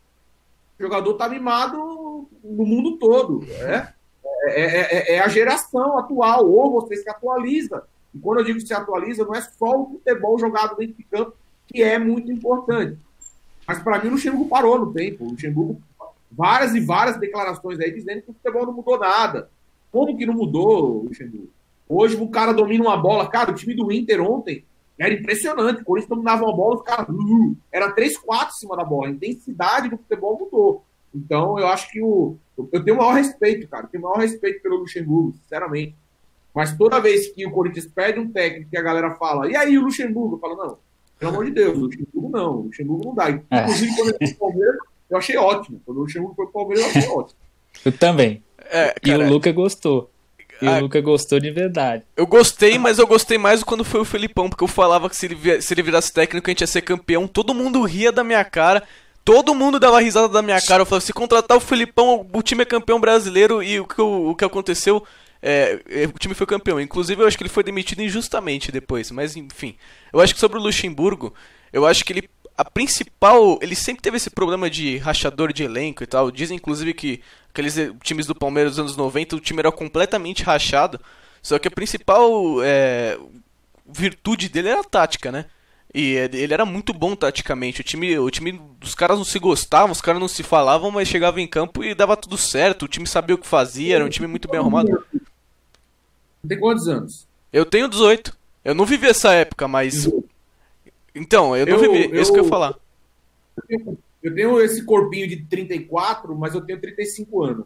[0.79, 3.45] O jogador tá mimado no mundo todo.
[3.45, 3.93] Né?
[4.45, 6.49] É, é, é, é a geração atual.
[6.49, 7.83] Ou você se atualiza.
[8.13, 11.33] E quando eu digo se atualiza, não é só o futebol jogado dentro de campo,
[11.67, 12.97] que é muito importante.
[13.67, 15.23] Mas para mim o Luxemburgo parou no tempo.
[15.23, 15.81] O Luxemburgo,
[16.31, 19.49] várias e várias declarações aí dizendo que o futebol não mudou nada.
[19.91, 21.49] Como que não mudou, Luxemburgo?
[21.93, 23.27] Hoje o cara domina uma bola.
[23.27, 24.63] Cara, o time do Inter ontem
[24.97, 25.81] era impressionante.
[25.81, 27.09] O Corinthians dominava uma bola, os caras.
[27.09, 29.07] Uh, era 3-4 em cima da bola.
[29.07, 30.85] A intensidade do futebol mudou.
[31.13, 32.37] Então eu acho que o.
[32.71, 33.83] Eu tenho o maior respeito, cara.
[33.83, 35.93] Eu tenho o maior respeito pelo Luxemburgo, sinceramente.
[36.55, 39.77] Mas toda vez que o Corinthians pede um técnico que a galera fala, e aí
[39.77, 40.35] o Luxemburgo?
[40.35, 40.77] Eu falo, não,
[41.19, 43.29] pelo amor de Deus, o Luxemburgo não, o Luxemburgo não dá.
[43.29, 43.61] É.
[43.63, 44.77] Inclusive, quando ele foi pro Palmeiras,
[45.09, 45.81] eu achei ótimo.
[45.85, 47.39] Quando o Luxemburgo foi pro Palmeiras, eu achei ótimo.
[47.85, 48.43] Eu também.
[48.69, 50.10] É, e o Luca gostou.
[50.61, 52.03] E o Luca gostou de verdade.
[52.15, 55.25] Eu gostei, mas eu gostei mais quando foi o Felipão, porque eu falava que se
[55.25, 57.27] ele, se ele virasse técnico a gente ia ser campeão.
[57.27, 58.83] Todo mundo ria da minha cara.
[59.23, 60.81] Todo mundo dava risada da minha cara.
[60.81, 63.61] Eu falava, se contratar o Felipão, o time é campeão brasileiro.
[63.61, 65.03] E o que, o, o que aconteceu
[65.41, 66.79] é, é, o time foi campeão.
[66.79, 69.09] Inclusive, eu acho que ele foi demitido injustamente depois.
[69.11, 69.75] Mas, enfim.
[70.13, 71.33] Eu acho que sobre o Luxemburgo,
[71.73, 72.29] eu acho que ele.
[72.57, 73.59] A principal.
[73.61, 76.31] Ele sempre teve esse problema de rachador de elenco e tal.
[76.31, 80.43] Dizem, inclusive, que aqueles eh, times do Palmeiras dos anos 90, o time era completamente
[80.43, 80.99] rachado.
[81.41, 83.17] Só que a principal é,
[83.87, 85.45] virtude dele era a tática, né?
[85.93, 87.81] E ele era muito bom taticamente.
[87.81, 91.07] O time, o time dos caras não se gostavam, os caras não se falavam, mas
[91.07, 92.83] chegava em campo e dava tudo certo.
[92.83, 95.03] O time sabia o que fazia, era um time muito bem arrumado.
[96.47, 97.27] Tem quantos anos?
[97.51, 98.35] Eu tenho 18.
[98.63, 100.07] Eu não vivi essa época, mas.
[101.13, 102.15] Então, eu não eu, vivi.
[102.15, 102.79] Eu, isso que eu ia falar.
[104.23, 107.65] eu tenho esse corpinho de 34, mas eu tenho 35 anos.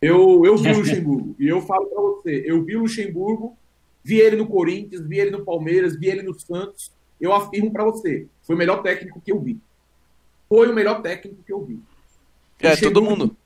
[0.00, 1.36] Eu, eu vi o Luxemburgo.
[1.38, 3.56] e eu falo para você, eu vi o Luxemburgo,
[4.02, 6.92] vi ele no Corinthians, vi ele no Palmeiras, vi ele no Santos.
[7.20, 9.58] Eu afirmo para você, foi o melhor técnico que eu vi.
[10.48, 11.80] Foi o melhor técnico que eu vi.
[12.60, 13.36] É, todo mundo.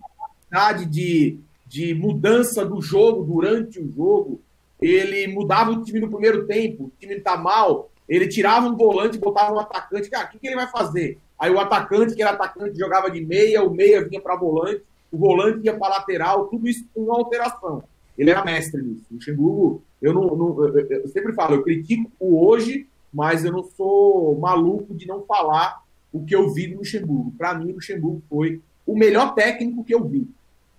[0.88, 4.40] De, de mudança do jogo durante o jogo.
[4.80, 9.18] Ele mudava o time no primeiro tempo, o time tá mal, ele tirava um volante
[9.18, 10.10] botava um atacante.
[10.10, 11.18] Cara, o que, que ele vai fazer?
[11.38, 15.16] Aí o atacante, que era atacante, jogava de meia, o meia vinha para volante, o
[15.16, 17.82] volante ia para lateral, tudo isso com uma alteração.
[18.16, 19.06] Ele era mestre nisso.
[19.10, 23.52] O Luxemburgo, eu, não, não eu, eu, sempre falo, eu critico o hoje, mas eu
[23.52, 25.82] não sou maluco de não falar
[26.12, 27.32] o que eu vi do Luxemburgo.
[27.38, 30.28] Para mim, o Luxemburgo foi o melhor técnico que eu vi.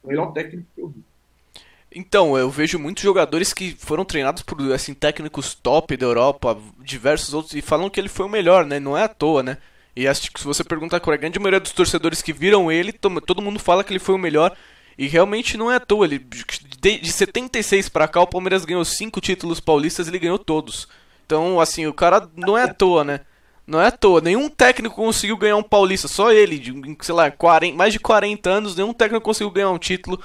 [0.04, 1.04] O melhor técnico que eu vi.
[1.96, 7.34] Então, eu vejo muitos jogadores que foram treinados por assim técnicos top da Europa, diversos
[7.34, 8.80] outros, e falam que ele foi o melhor, né?
[8.80, 9.58] Não é à toa, né?
[9.96, 12.92] E acho que se você perguntar com a grande maioria dos torcedores que viram ele,
[12.92, 14.56] todo mundo fala que ele foi o melhor.
[14.98, 16.06] E realmente não é à toa.
[16.06, 20.88] Ele, de, 76 para cá, o Palmeiras ganhou cinco títulos paulistas ele ganhou todos.
[21.26, 23.20] Então, assim, o cara não é à toa, né?
[23.68, 24.20] Não é à toa.
[24.20, 26.08] Nenhum técnico conseguiu ganhar um paulista.
[26.08, 29.78] Só ele, de, sei lá, 40, mais de 40 anos, nenhum técnico conseguiu ganhar um
[29.78, 30.20] título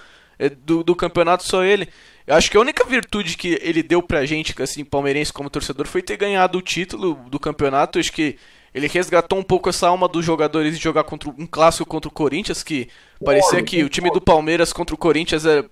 [0.65, 1.89] do, do campeonato, só ele.
[2.27, 5.87] Eu acho que a única virtude que ele deu pra gente, assim, palmeirense como torcedor,
[5.87, 7.99] foi ter ganhado o título do campeonato.
[7.99, 8.37] Eu acho que
[8.75, 12.13] ele resgatou um pouco essa alma dos jogadores de jogar contra um clássico contra o
[12.13, 12.89] Corinthians, que
[13.25, 15.65] parecia que o time do Palmeiras contra o Corinthians é.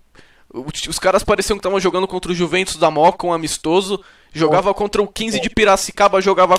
[0.89, 4.03] Os caras pareciam que estavam jogando contra o Juventus da Moca, um amistoso.
[4.33, 6.59] Jogava contra o 15 de Piracicaba, jogava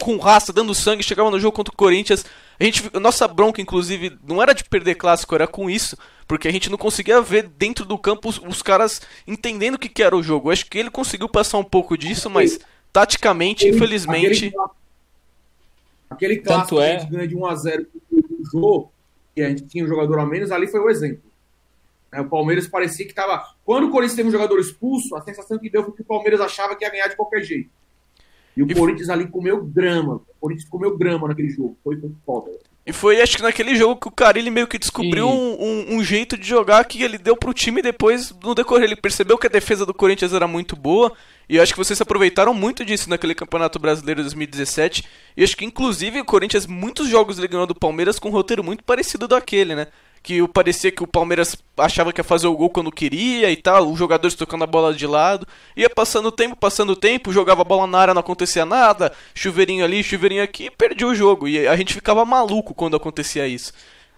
[0.00, 2.24] com raça, dando sangue, chegava no jogo contra o Corinthians.
[2.58, 6.52] A gente, nossa bronca, inclusive, não era de perder clássico, era com isso, porque a
[6.52, 10.16] gente não conseguia ver dentro do campo os, os caras entendendo o que, que, era
[10.16, 10.48] o jogo.
[10.48, 12.58] Eu acho que ele conseguiu passar um pouco disso, mas
[12.92, 14.52] taticamente, infelizmente.
[16.08, 16.90] Aquele, clássico é...
[16.90, 18.92] que a gente ganha de 1x0 no jogo,
[19.34, 21.32] que a gente tinha um jogador a menos, ali foi o exemplo.
[22.12, 23.42] É, o Palmeiras parecia que estava.
[23.64, 26.40] Quando o Corinthians teve um jogador expulso, a sensação que deu foi que o Palmeiras
[26.42, 27.70] achava que ia ganhar de qualquer jeito.
[28.56, 30.16] E o e Corinthians ali comeu grama.
[30.16, 31.76] O Corinthians comeu grama naquele jogo.
[31.82, 32.50] Foi muito foda.
[32.84, 36.04] E foi, acho que naquele jogo que o Carilli meio que descobriu um, um, um,
[36.04, 38.84] jeito de jogar que ele deu pro time depois no decorrer.
[38.84, 41.12] Ele percebeu que a defesa do Corinthians era muito boa.
[41.48, 45.04] E acho que vocês aproveitaram muito disso naquele Campeonato Brasileiro 2017.
[45.36, 48.64] E acho que, inclusive, o Corinthians, muitos jogos ele ganhou do Palmeiras com um roteiro
[48.64, 49.86] muito parecido daquele, né?
[50.22, 53.90] Que parecia que o Palmeiras achava que ia fazer o gol quando queria e tal,
[53.90, 55.46] os jogadores tocando a bola de lado.
[55.76, 59.12] Ia passando o tempo, passando o tempo, jogava a bola na área, não acontecia nada,
[59.34, 61.48] chuveirinho ali, chuveirinho aqui, e perdia o jogo.
[61.48, 63.72] E a gente ficava maluco quando acontecia isso.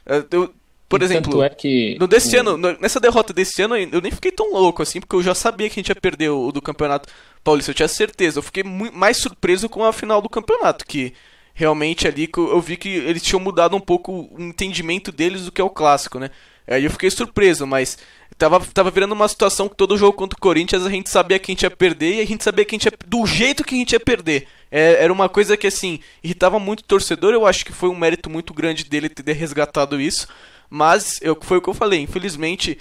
[0.04, 0.52] É, eu,
[0.88, 1.96] por e exemplo, é que...
[1.98, 5.22] no desse ano, nessa derrota desse ano, eu nem fiquei tão louco assim, porque eu
[5.22, 7.08] já sabia que a gente ia perder o, do Campeonato
[7.42, 8.38] Paulista, eu tinha certeza.
[8.38, 11.14] Eu fiquei mais surpreso com a final do campeonato, que
[11.54, 15.60] realmente ali eu vi que eles tinham mudado um pouco o entendimento deles do que
[15.60, 16.30] é o clássico, né?
[16.66, 17.96] Aí eu fiquei surpreso, mas
[18.36, 21.50] tava, tava virando uma situação que todo jogo contra o Corinthians a gente sabia que
[21.50, 23.74] a gente ia perder e a gente sabia que a gente ia, do jeito que
[23.74, 24.48] a gente ia perder.
[24.70, 27.96] É, era uma coisa que assim, irritava muito o torcedor, eu acho que foi um
[27.96, 30.26] mérito muito grande dele ter resgatado isso,
[30.68, 32.78] mas eu, foi o que eu falei, infelizmente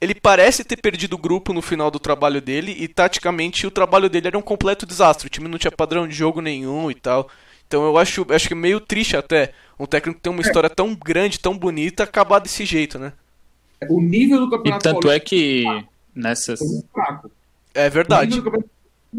[0.00, 4.08] ele parece ter perdido o grupo no final do trabalho dele e taticamente o trabalho
[4.08, 5.26] dele era um completo desastre.
[5.26, 7.30] O time não tinha padrão de jogo nenhum e tal.
[7.66, 10.94] Então eu acho, acho que meio triste até um técnico que tem uma história tão
[10.94, 13.12] grande, tão bonita, acabar desse jeito, né?
[13.88, 15.64] O nível do campeonato E tanto é que
[16.14, 16.60] nessas.
[16.92, 17.30] fraco.
[17.74, 18.42] É verdade.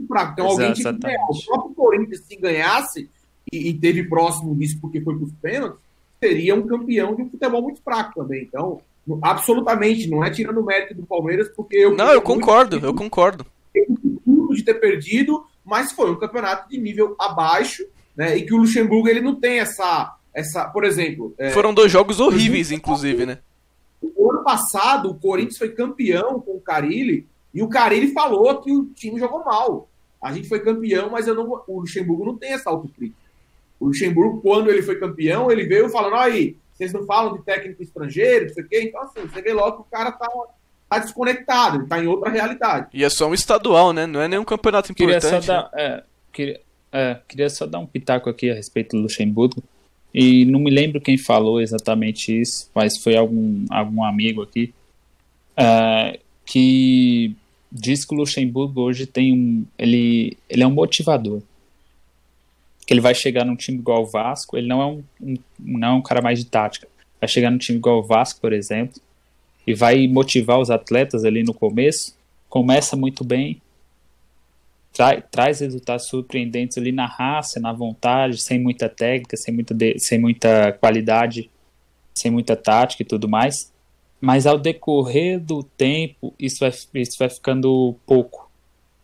[0.08, 0.32] fraco.
[0.34, 1.26] Então alguém tinha que ganhar.
[1.30, 3.10] O próprio Corinthians, se ganhasse,
[3.52, 5.80] e, e teve próximo disso porque foi para os pênaltis,
[6.20, 8.44] seria um campeão de um futebol muito fraco também.
[8.44, 8.82] Então,
[9.22, 11.96] absolutamente, não é tirando o mérito do Palmeiras, porque eu.
[11.96, 13.46] Não, eu concordo, eu concordo.
[13.74, 17.86] de ter perdido, mas foi um campeonato de nível abaixo
[18.18, 18.36] né?
[18.36, 21.36] E que o Luxemburgo ele não tem essa, essa por exemplo.
[21.38, 23.38] É, Foram dois jogos horríveis, inclusive, né?
[24.16, 28.72] O ano passado, o Corinthians foi campeão com o Carilli e o Carilli falou que
[28.72, 29.88] o time jogou mal.
[30.22, 33.28] A gente foi campeão, mas eu não, o Luxemburgo não tem essa autocrítica.
[33.80, 37.82] O Luxemburgo, quando ele foi campeão, ele veio falando: aí, vocês não falam de técnico
[37.82, 38.82] estrangeiro, não sei o quê.
[38.84, 40.28] Então, assim, você vê logo que o cara tá,
[40.90, 42.88] tá desconectado, ele tá em outra realidade.
[42.94, 44.08] E é só um estadual, né?
[44.08, 45.22] Não é nenhum campeonato importante.
[45.22, 46.04] Queria só dar, é,
[46.34, 46.60] queria,
[46.92, 49.64] é, queria só dar um pitaco aqui a respeito do Luxemburgo.
[50.14, 54.74] E não me lembro quem falou exatamente isso, mas foi algum, algum amigo aqui
[55.56, 57.36] é, que
[57.72, 59.66] diz que o Luxemburgo hoje tem um.
[59.78, 61.42] Ele, ele é um motivador.
[62.86, 65.88] Que ele vai chegar num time igual o Vasco, ele não é um, um, não
[65.90, 66.88] é um cara mais de tática.
[67.20, 69.02] Vai chegar num time igual o Vasco, por exemplo,
[69.66, 72.16] e vai motivar os atletas ali no começo.
[72.48, 73.62] Começa muito bem,
[74.98, 80.20] tra traz resultados surpreendentes ali na raça, na vontade, sem muita técnica, sem muita, sem
[80.20, 81.52] muita qualidade,
[82.16, 83.72] sem muita tática e tudo mais.
[84.20, 88.50] Mas ao decorrer do tempo, isso vai, isso vai ficando pouco.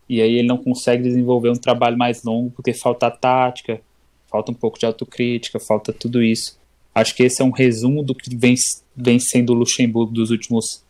[0.10, 3.80] E aí ele não consegue desenvolver um trabalho mais longo porque falta tática,
[4.26, 6.60] falta um pouco de autocrítica, falta tudo isso.
[6.96, 8.56] Acho que esse é um resumo do que vem,
[8.96, 10.84] vem sendo o Luxemburgo dos últimos.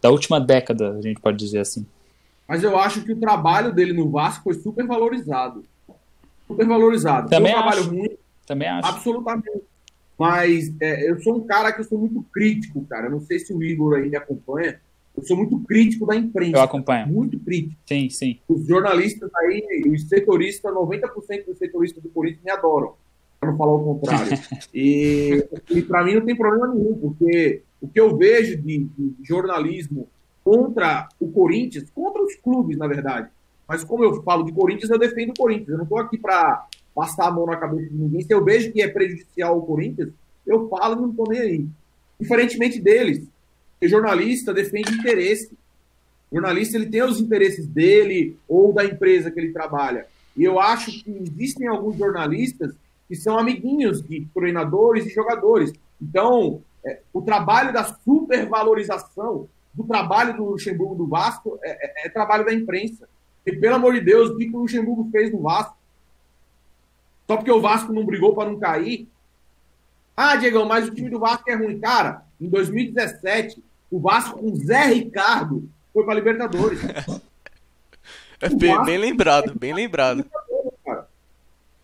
[0.00, 1.86] da última década, a gente pode dizer assim.
[2.48, 5.62] Mas eu acho que o trabalho dele no Vasco foi super valorizado.
[6.46, 7.28] Super valorizado.
[7.28, 7.76] Também foi um acho.
[7.76, 8.16] trabalho ruim.
[8.46, 8.88] Também acho.
[8.88, 9.62] Absolutamente.
[10.18, 13.06] Mas é, eu sou um cara que eu sou muito crítico, cara.
[13.06, 14.80] Eu não sei se o Igor aí me acompanha.
[15.14, 16.56] Eu sou muito crítico da imprensa.
[16.56, 17.06] Eu acompanho.
[17.06, 17.76] Muito crítico.
[17.86, 18.38] Sim, sim.
[18.48, 22.94] Os jornalistas aí, os setoristas, 90% dos setoristas do Corinthians me adoram.
[23.38, 24.32] Para não falar o contrário.
[24.72, 29.14] e e para mim não tem problema nenhum, porque o que eu vejo de, de
[29.22, 30.08] jornalismo
[30.48, 33.28] contra o Corinthians, contra os clubes, na verdade.
[33.68, 35.68] Mas como eu falo de Corinthians, eu defendo o Corinthians.
[35.68, 38.22] Eu não estou aqui para passar a mão na cabeça de ninguém.
[38.22, 40.08] Se eu vejo que é prejudicial ao Corinthians,
[40.46, 41.66] eu falo e não estou nem aí.
[42.18, 43.28] Diferentemente deles,
[43.72, 45.52] porque jornalista defende interesse.
[46.30, 50.06] O jornalista ele tem os interesses dele ou da empresa que ele trabalha.
[50.34, 52.74] E eu acho que existem alguns jornalistas
[53.06, 55.74] que são amiguinhos de treinadores e jogadores.
[56.00, 62.08] Então, é, o trabalho da supervalorização do trabalho do Luxemburgo do Vasco é, é, é,
[62.08, 63.08] trabalho da imprensa.
[63.46, 65.76] E, pelo amor de Deus, o que o Luxemburgo fez no Vasco?
[67.26, 69.08] Só porque o Vasco não brigou para não cair?
[70.16, 71.78] Ah, Diegão, mas o time do Vasco é ruim.
[71.78, 76.80] Cara, em 2017, o Vasco com Zé Ricardo foi para Libertadores.
[78.40, 80.24] É bem, bem, lembrado, bem lembrado.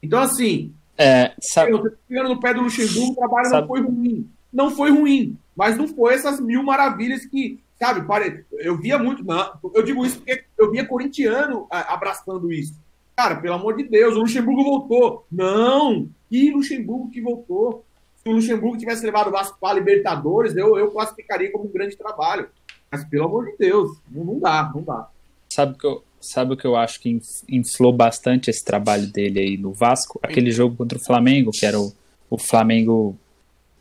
[0.01, 1.73] Então, assim, é, sabe...
[1.73, 3.61] eu tô ficando no pé do Luxemburgo, o trabalho sabe...
[3.63, 4.31] não foi ruim.
[4.53, 8.45] Não foi ruim, mas não foi essas mil maravilhas que, sabe, pare...
[8.53, 9.25] eu via muito.
[9.25, 12.75] Não, eu digo isso porque eu via corintiano abraçando isso.
[13.17, 15.27] Cara, pelo amor de Deus, o Luxemburgo voltou.
[15.31, 17.85] Não, que Luxemburgo que voltou.
[18.17, 21.73] Se o Luxemburgo tivesse levado o Vasco para a Libertadores, eu, eu classificaria como um
[21.73, 22.49] grande trabalho.
[22.91, 25.09] Mas, pelo amor de Deus, não, não dá, não dá.
[25.49, 29.57] Sabe que eu, sabe o que eu acho que inflou bastante esse trabalho dele aí
[29.57, 30.19] no Vasco?
[30.23, 31.93] Aquele jogo contra o Flamengo, que era o,
[32.31, 33.17] o Flamengo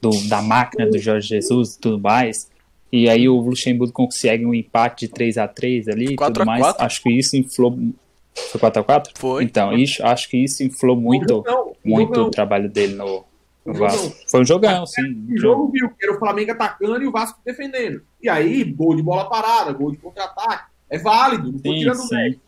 [0.02, 2.52] do, da máquina do Jorge Jesus e tudo mais.
[2.96, 6.62] E aí o Luxemburgo consegue um empate de 3 a 3 ali e tudo mais.
[6.62, 6.86] 4?
[6.86, 7.76] Acho que isso inflou.
[8.52, 9.06] Foi 4x4?
[9.16, 9.44] Foi.
[9.44, 12.28] Então, isso, acho que isso inflou muito, não, muito não.
[12.28, 13.24] o trabalho dele no,
[13.66, 14.16] no Vasco.
[14.30, 15.26] Foi um jogão, sim.
[15.28, 18.04] O jogo viu que era o Flamengo atacando e o Vasco defendendo.
[18.22, 20.66] E aí, gol de bola parada, gol de contra-ataque.
[20.88, 22.41] É válido, não tô tirando mérito.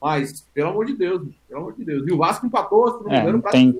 [0.00, 2.06] Mas, pelo amor de Deus, pelo amor de Deus.
[2.06, 3.76] E o Vasco empatou, se não me É, engano, não tem-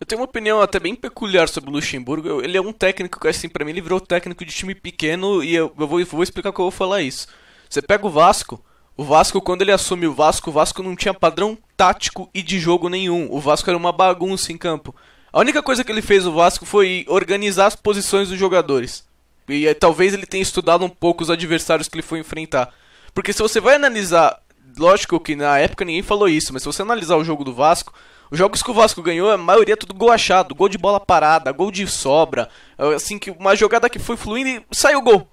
[0.00, 2.28] Eu tenho uma opinião até bem peculiar sobre o Luxemburgo.
[2.28, 5.42] Eu- Ele é um técnico que, assim, pra mim, ele virou técnico de time pequeno
[5.42, 7.26] e eu, eu vou, vou explicar como eu vou falar isso.
[7.68, 8.62] Você pega o Vasco,
[8.96, 12.58] o Vasco, quando ele assume o Vasco, o Vasco não tinha padrão tático e de
[12.60, 13.28] jogo nenhum.
[13.30, 14.94] O Vasco era uma bagunça em campo.
[15.32, 19.04] A única coisa que ele fez o Vasco foi organizar as posições dos jogadores.
[19.48, 22.72] E eh, talvez ele tenha estudado um pouco os adversários que ele foi enfrentar.
[23.12, 24.38] Porque se você vai analisar,
[24.78, 27.92] lógico que na época ninguém falou isso, mas se você analisar o jogo do Vasco,
[28.30, 31.00] os jogos que o Vasco ganhou, a maioria é tudo gol achado, gol de bola
[31.00, 32.48] parada, gol de sobra,
[32.94, 35.28] assim que uma jogada que foi fluindo e saiu o gol.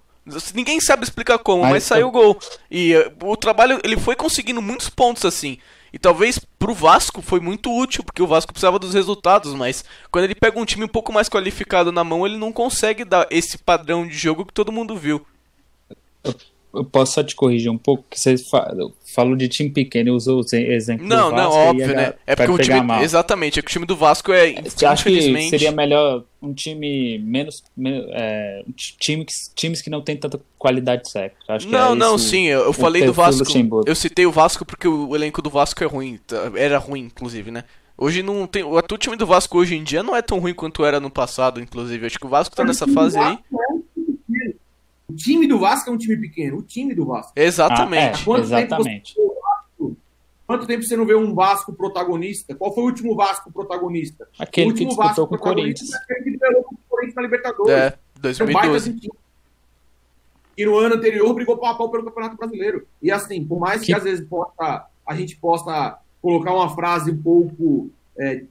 [0.54, 2.40] Ninguém sabe explicar como, mas, Mas saiu o gol.
[2.70, 5.60] E eh, o trabalho, ele foi conseguindo muitos pontos assim.
[5.94, 10.26] E talvez pro Vasco foi muito útil, porque o Vasco precisava dos resultados, mas quando
[10.26, 13.58] ele pega um time um pouco mais qualificado na mão, ele não consegue dar esse
[13.58, 15.26] padrão de jogo que todo mundo viu.
[16.76, 18.74] Eu posso só te corrigir um pouco, que você fa-
[19.14, 21.88] falou de time pequeno e usou o exemplo Não, do não, Vasco, aí óbvio, a
[21.88, 21.94] né?
[21.94, 22.82] galera É porque o time.
[22.82, 23.02] mal.
[23.04, 24.56] Exatamente, é que o time do Vasco é.
[24.86, 27.64] Acha que seria melhor um time menos.
[27.76, 31.36] men- é, ti- time que- times que não tem tanta qualidade técnica?
[31.48, 33.40] Acho que Não, é não, esse sim, eu, eu falei do Vasco.
[33.44, 33.90] Luxemburgo.
[33.90, 36.20] Eu citei o Vasco porque o elenco do Vasco é ruim.
[36.28, 36.52] tá?
[36.56, 37.64] Era ruim, inclusive, né?
[37.98, 38.62] Hoje não tem.
[38.62, 41.10] O atual time do Vasco hoje em dia não é tão ruim quanto era no
[41.10, 42.06] passado, inclusive.
[42.06, 43.38] Acho que o Vasco tá nessa fase aí.
[45.08, 46.58] O time do Vasco é um time pequeno.
[46.58, 47.32] O time do Vasco.
[47.36, 48.18] Exatamente.
[48.18, 49.16] Ah, é, Quanto exatamente.
[49.16, 49.28] tempo
[49.80, 49.96] você-
[50.48, 52.54] Quanto tempo você não vê um Vasco protagonista?
[52.56, 54.28] Qual foi o último Vasco protagonista?
[54.38, 55.92] Aquele o que último disputou com o Corinthians.
[55.94, 57.72] é aquele que liderou com o Corinthians na Libertadores.
[57.74, 58.94] É, É um baita 2012.
[58.94, 59.14] de time.
[60.58, 62.88] E no ano anterior brigou pau a pau pelo Campeonato Brasileiro.
[63.02, 67.12] E assim, por mais que, Que- às vezes possa, a gente possa colocar uma frase
[67.12, 68.44] um pouco é,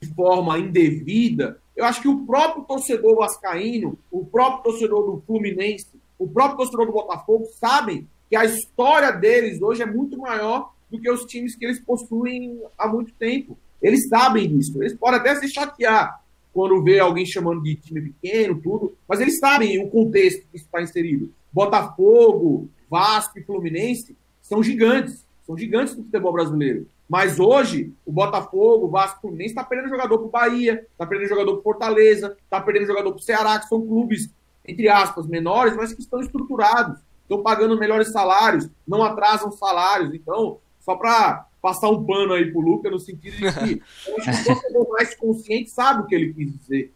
[0.00, 5.86] de forma indevida, eu acho que o próprio torcedor vascaíno, o próprio torcedor do Fluminense,
[6.18, 11.00] o próprio torcedor do Botafogo sabem que a história deles hoje é muito maior do
[11.00, 13.56] que os times que eles possuem há muito tempo.
[13.80, 14.82] Eles sabem disso.
[14.82, 16.22] Eles podem até se chatear
[16.52, 20.82] quando vê alguém chamando de time pequeno, tudo, mas eles sabem o contexto que está
[20.82, 21.32] inserido.
[21.50, 26.86] Botafogo, Vasco e Fluminense são gigantes, são gigantes do futebol brasileiro.
[27.10, 31.04] Mas hoje, o Botafogo, o Vasco, o Fluminense está perdendo jogador para o Bahia, está
[31.04, 34.30] perdendo jogador para Fortaleza, está perdendo jogador para o Ceará, que são clubes,
[34.64, 40.14] entre aspas, menores, mas que estão estruturados, estão pagando melhores salários, não atrasam salários.
[40.14, 44.88] Então, só para passar um pano aí pro Luca, no sentido de que o torcedor
[44.90, 46.92] mais consciente sabe o que ele quis dizer.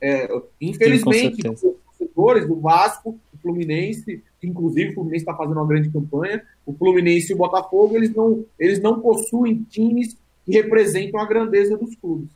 [0.00, 0.28] É,
[0.60, 1.76] infelizmente, Sim,
[2.12, 6.72] os torcedores do Vasco, o Fluminense, inclusive o Fluminense está fazendo uma grande campanha, o
[6.72, 11.94] Fluminense e o Botafogo, eles não, eles não possuem times que representam a grandeza dos
[11.96, 12.28] clubes.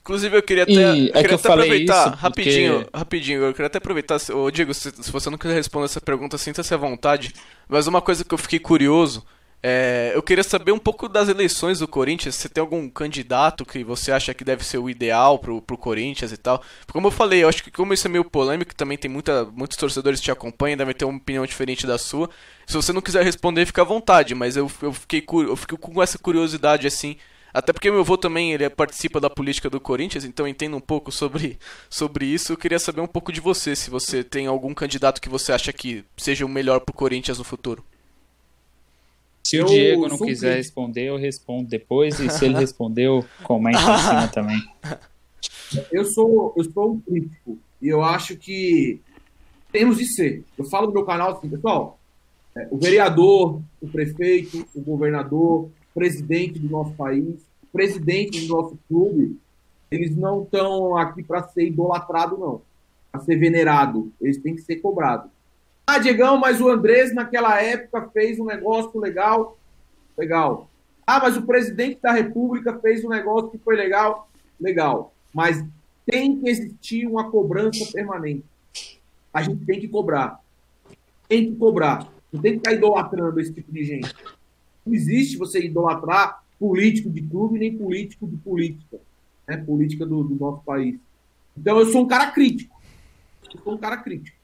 [0.00, 2.96] Inclusive, eu queria até, eu é queria até aproveitar rapidinho, porque...
[2.96, 6.38] rapidinho, eu queria até aproveitar, ô Diego, se, se você não quiser responder essa pergunta,
[6.38, 7.34] sinta-se à vontade,
[7.68, 9.22] mas uma coisa que eu fiquei curioso,
[9.60, 12.36] é, eu queria saber um pouco das eleições do Corinthians.
[12.36, 16.30] Se tem algum candidato que você acha que deve ser o ideal pro, pro Corinthians
[16.30, 16.62] e tal.
[16.92, 19.76] Como eu falei, eu acho que como isso é meio polêmico, também tem muita, muitos
[19.76, 22.30] torcedores que te acompanham, devem ter uma opinião diferente da sua.
[22.66, 26.02] Se você não quiser responder, fica à vontade, mas eu, eu, fiquei, eu fico com
[26.02, 27.16] essa curiosidade assim.
[27.52, 31.10] Até porque meu avô também ele participa da política do Corinthians, então entendo um pouco
[31.10, 31.58] sobre,
[31.90, 32.52] sobre isso.
[32.52, 35.72] Eu queria saber um pouco de você, se você tem algum candidato que você acha
[35.72, 37.84] que seja o melhor pro Corinthians no futuro.
[39.42, 43.78] Se eu o Diego não quiser responder, eu respondo depois, e se ele respondeu, comente
[43.78, 44.62] em cima também.
[45.90, 49.00] Eu sou, eu sou um crítico, e eu acho que
[49.72, 50.44] temos de ser.
[50.56, 51.98] Eu falo no meu canal assim, pessoal,
[52.56, 58.54] é, o vereador, o prefeito, o governador, o presidente do nosso país, o presidente do
[58.54, 59.38] nosso clube,
[59.90, 62.60] eles não estão aqui para ser idolatrado, não.
[63.10, 64.12] Para ser venerado.
[64.20, 65.30] Eles têm que ser cobrados.
[65.90, 69.56] Ah, Diegão, mas o Andrés naquela época fez um negócio legal.
[70.18, 70.68] Legal.
[71.06, 74.28] Ah, mas o presidente da República fez um negócio que foi legal.
[74.60, 75.14] Legal.
[75.32, 75.64] Mas
[76.04, 78.44] tem que existir uma cobrança permanente.
[79.32, 80.38] A gente tem que cobrar.
[81.26, 82.06] Tem que cobrar.
[82.30, 84.14] Não tem que estar idolatrando esse tipo de gente.
[84.84, 88.98] Não existe você idolatrar político de clube nem político de política.
[89.46, 89.56] Né?
[89.56, 91.00] Política do, do nosso país.
[91.56, 92.78] Então eu sou um cara crítico.
[93.54, 94.37] Eu sou um cara crítico.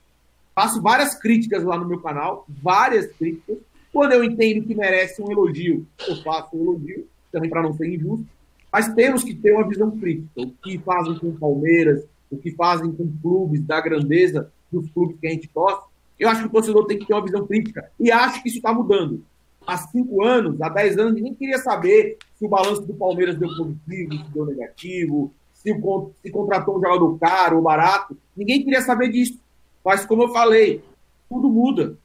[0.55, 3.57] Faço várias críticas lá no meu canal, várias críticas.
[3.91, 7.93] Quando eu entendo que merece um elogio, eu faço um elogio, também para não ser
[7.93, 8.25] injusto.
[8.71, 10.29] Mas temos que ter uma visão crítica.
[10.41, 15.17] O que fazem com o Palmeiras, o que fazem com clubes da grandeza dos clubes
[15.19, 15.85] que a gente torce,
[16.17, 17.91] eu acho que o torcedor tem que ter uma visão crítica.
[17.99, 19.23] E acho que isso está mudando.
[19.67, 23.49] Há cinco anos, há dez anos, ninguém queria saber se o balanço do Palmeiras deu
[23.49, 25.73] positivo, se deu negativo, se,
[26.21, 28.15] se contratou um jogador caro ou barato.
[28.35, 29.39] Ninguém queria saber disso.
[29.85, 30.83] Mas, como eu falei,
[31.29, 31.95] tudo muda.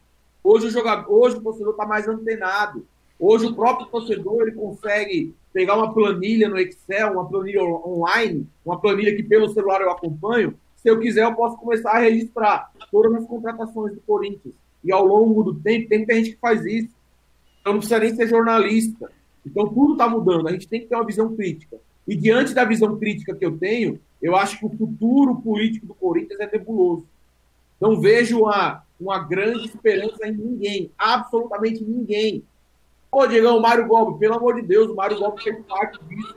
[0.45, 2.87] Hoje o, jogador, hoje o torcedor está mais antenado.
[3.18, 8.78] Hoje o próprio torcedor ele consegue pegar uma planilha no Excel, uma planilha online, uma
[8.78, 13.14] planilha que pelo celular eu acompanho, se eu quiser, eu posso começar a registrar todas
[13.14, 14.55] as contratações do Corinthians.
[14.83, 16.89] E ao longo do tempo, tem muita gente que faz isso.
[17.61, 19.11] Então não precisa nem ser jornalista.
[19.45, 20.49] Então tudo está mudando.
[20.49, 21.76] A gente tem que ter uma visão crítica.
[22.09, 25.95] E diante da visão crítica que eu tenho, eu acho que o futuro político do
[25.95, 27.05] Corinthians é nebuloso.
[27.81, 30.91] Não vejo uma, uma grande esperança em ninguém.
[30.99, 32.45] Absolutamente ninguém.
[33.11, 36.37] Pô, Diegão, o Mário Gomes, pelo amor de Deus, o Mário Gomes fez parte disso.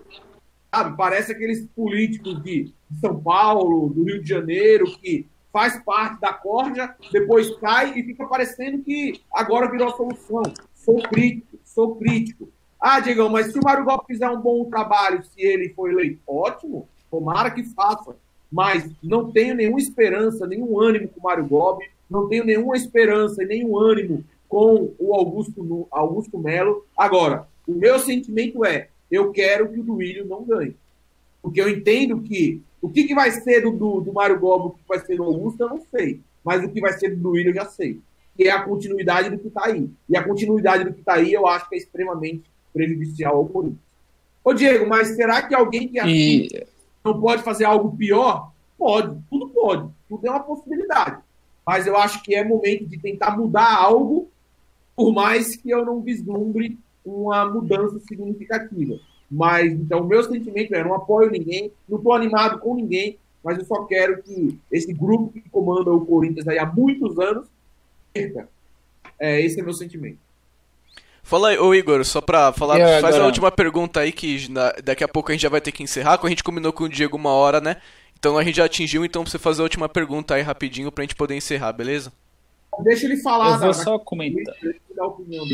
[0.74, 0.98] Sabe?
[0.98, 6.96] Parece aqueles políticos de São Paulo, do Rio de Janeiro, que faz parte da corda,
[7.12, 10.42] depois cai e fica parecendo que agora virou a solução.
[10.74, 12.50] Sou crítico, sou crítico.
[12.80, 16.22] Ah, Diegão, mas se o Mário Gomes fizer um bom trabalho, se ele for eleito,
[16.26, 18.16] ótimo, tomara que faça.
[18.54, 23.42] Mas não tenho nenhuma esperança, nenhum ânimo com o Mário Gomes, não tenho nenhuma esperança
[23.42, 26.86] e nenhum ânimo com o Augusto, Augusto Melo.
[26.96, 30.76] Agora, o meu sentimento é, eu quero que o Duílio não ganhe.
[31.42, 34.72] Porque eu entendo que o que, que vai ser do, do, do Mário Gobo, o
[34.74, 36.22] que vai ser do Augusto, eu não sei.
[36.44, 38.00] Mas o que vai ser do Duílio, eu já sei.
[38.38, 39.90] Que é a continuidade do que está aí.
[40.08, 43.82] E a continuidade do que está aí, eu acho que é extremamente prejudicial ao Corinthians.
[44.44, 46.66] Ô, Diego, mas será que alguém que e...
[47.04, 48.52] não pode fazer algo pior?
[48.78, 49.90] Pode, tudo pode.
[50.10, 51.22] Tudo é uma possibilidade.
[51.66, 54.30] Mas eu acho que é momento de tentar mudar algo,
[54.96, 59.00] por mais que eu não vislumbre uma mudança significativa.
[59.30, 63.58] Mas, então, o meu sentimento é: não apoio ninguém, não estou animado com ninguém, mas
[63.58, 67.48] eu só quero que esse grupo que comanda o Corinthians aí há muitos anos
[68.14, 68.48] perca.
[69.20, 70.20] É, esse é meu sentimento.
[71.24, 73.24] Fala aí, ô Igor, só pra falar, faz agora...
[73.24, 75.82] a última pergunta aí que na, daqui a pouco a gente já vai ter que
[75.82, 77.78] encerrar, como a gente combinou com o Diego uma hora, né?
[78.20, 81.04] Então a gente já atingiu, então pra você fazer a última pergunta aí rapidinho pra
[81.04, 82.12] gente poder encerrar, beleza?
[82.82, 83.54] Deixa ele falar.
[83.54, 84.56] Eu vou só comentar.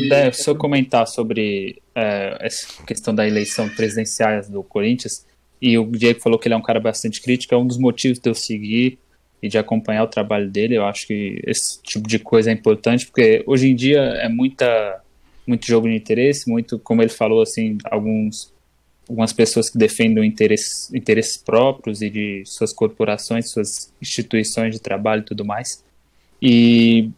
[0.08, 5.26] Deve só comentar sobre é, essa questão da eleição presidencial do Corinthians.
[5.60, 7.54] E o Diego falou que ele é um cara bastante crítico.
[7.54, 8.98] É um dos motivos de eu seguir
[9.42, 10.76] e de acompanhar o trabalho dele.
[10.76, 15.02] Eu acho que esse tipo de coisa é importante, porque hoje em dia é muita
[15.50, 18.52] muito jogo de interesse, muito, como ele falou, assim, alguns
[19.10, 25.22] algumas pessoas que defendem interesses, interesses próprios e de suas corporações, suas instituições de trabalho
[25.22, 25.82] e tudo mais.
[26.40, 27.10] E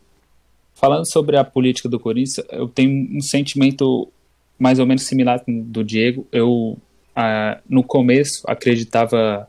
[0.75, 4.11] falando sobre a política do Corinthians, eu tenho um sentimento
[4.59, 6.27] mais ou menos similar com do Diego.
[6.33, 6.79] Eu,
[7.15, 9.47] ah, no começo, acreditava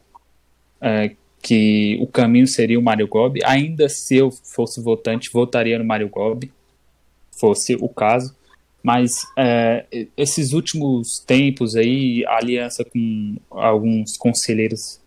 [0.81, 1.09] ah,
[1.41, 3.39] que o caminho seria o Mário Gobi.
[3.45, 6.51] Ainda se eu fosse votante, votaria no Mário Gobi,
[7.31, 8.35] fosse o caso.
[8.83, 9.85] Mas é,
[10.17, 14.99] esses últimos tempos aí, a aliança com alguns conselheiros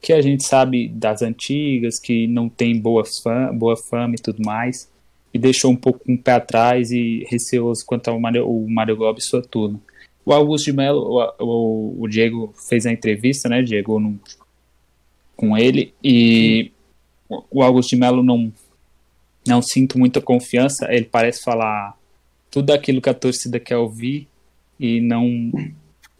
[0.00, 4.40] que a gente sabe das antigas, que não tem boa fama, boa fama e tudo
[4.44, 4.88] mais,
[5.34, 9.18] e deixou um pouco um pé atrás e receoso quanto ao Mario, o Mário Gobi
[9.18, 9.80] e sua turma.
[10.24, 14.00] O Augusto de Mello, o, o, Diego fez a entrevista, né, Diego,
[15.36, 16.70] com ele, e
[17.50, 18.52] o Augusto de Mello não,
[19.44, 21.96] não sinto muita confiança, ele parece falar
[22.56, 24.26] tudo aquilo que a torcida quer ouvir
[24.80, 25.52] e não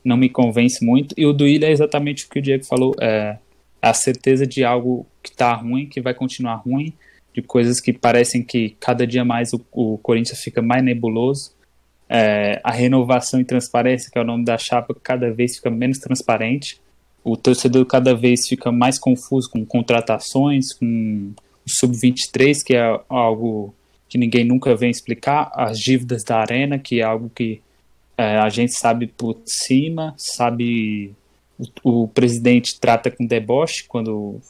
[0.05, 1.14] não me convence muito.
[1.16, 3.39] E o do Ilha é exatamente o que o Diego falou, é
[3.80, 6.93] a certeza de algo que está ruim, que vai continuar ruim,
[7.32, 11.53] de coisas que parecem que cada dia mais o, o Corinthians fica mais nebuloso.
[12.07, 15.97] É, a renovação e transparência, que é o nome da chapa, cada vez fica menos
[15.97, 16.78] transparente.
[17.24, 21.32] O torcedor cada vez fica mais confuso com contratações, com
[21.66, 23.74] o sub-23, que é algo
[24.09, 27.61] que ninguém nunca vem explicar, as dívidas da arena, que é algo que
[28.16, 31.14] é, a gente sabe por cima, sabe
[31.82, 34.40] o, o, presidente trata com deboche quando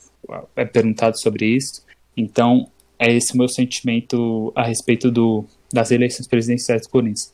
[0.55, 1.85] é perguntado sobre isso.
[2.17, 7.33] Então, é esse meu sentimento a respeito do, das eleições presidenciais do Corinthians.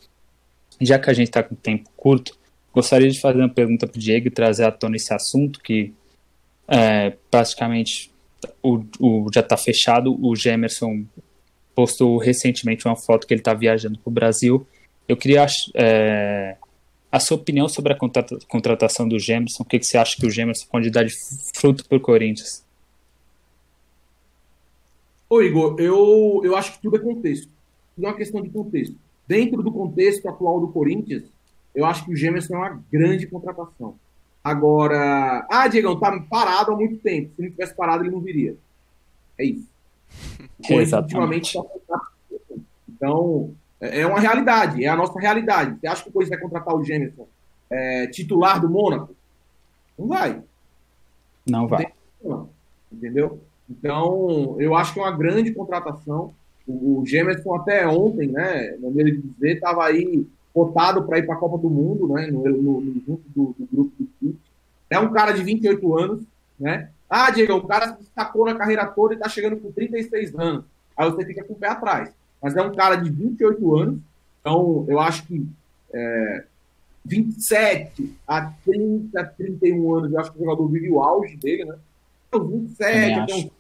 [0.80, 2.36] Já que a gente está com tempo curto,
[2.72, 5.92] gostaria de fazer uma pergunta para o Diego e trazer à tona esse assunto que
[6.66, 8.10] é, praticamente
[8.62, 10.16] o, o já está fechado.
[10.20, 11.04] O Gemerson
[11.74, 14.66] postou recentemente uma foto que ele está viajando para o Brasil.
[15.08, 16.56] Eu queria é,
[17.10, 17.98] a sua opinião sobre a
[18.48, 19.62] contratação do Gemerson.
[19.62, 21.14] O que, que você acha que o Gemerson pode dar de
[21.54, 22.64] fruto para o Corinthians?
[25.28, 27.48] Ô Igor, eu, eu acho que tudo é contexto.
[27.94, 28.96] Tudo é uma questão de contexto.
[29.26, 31.24] Dentro do contexto atual do Corinthians,
[31.74, 33.94] eu acho que o Gemerson é uma grande contratação.
[34.44, 37.30] Agora, ah, Diegão, tá parado há muito tempo.
[37.34, 38.56] Se não tivesse parado, ele não viria.
[39.38, 39.71] É isso.
[40.68, 41.58] Exatamente.
[42.88, 45.78] Então, é, é uma realidade, é a nossa realidade.
[45.80, 47.14] Você acha que o Corinthians vai contratar o Gêmeos
[47.70, 49.14] é, titular do Mônaco?
[49.98, 50.42] Não vai.
[51.46, 51.92] Não vai.
[52.92, 53.40] Entendeu?
[53.68, 56.34] Então, eu acho que é uma grande contratação.
[56.66, 61.34] O, Gemerson até ontem, né, no meio de dizer, estava aí cotado para ir para
[61.34, 64.36] a Copa do Mundo, né, no, no, no junto do, do, grupo do.
[64.88, 66.22] É um cara de 28 anos,
[66.60, 66.90] né?
[67.14, 70.64] Ah, Diego, o cara se destacou na carreira toda e está chegando com 36 anos.
[70.96, 72.10] Aí você fica com o pé atrás.
[72.42, 74.00] Mas é um cara de 28 anos,
[74.40, 75.46] então eu acho que
[75.92, 76.44] é,
[77.04, 81.76] 27 a 30, 31 anos, eu acho que o jogador vive o auge dele, né?
[82.28, 83.50] Então, 27 até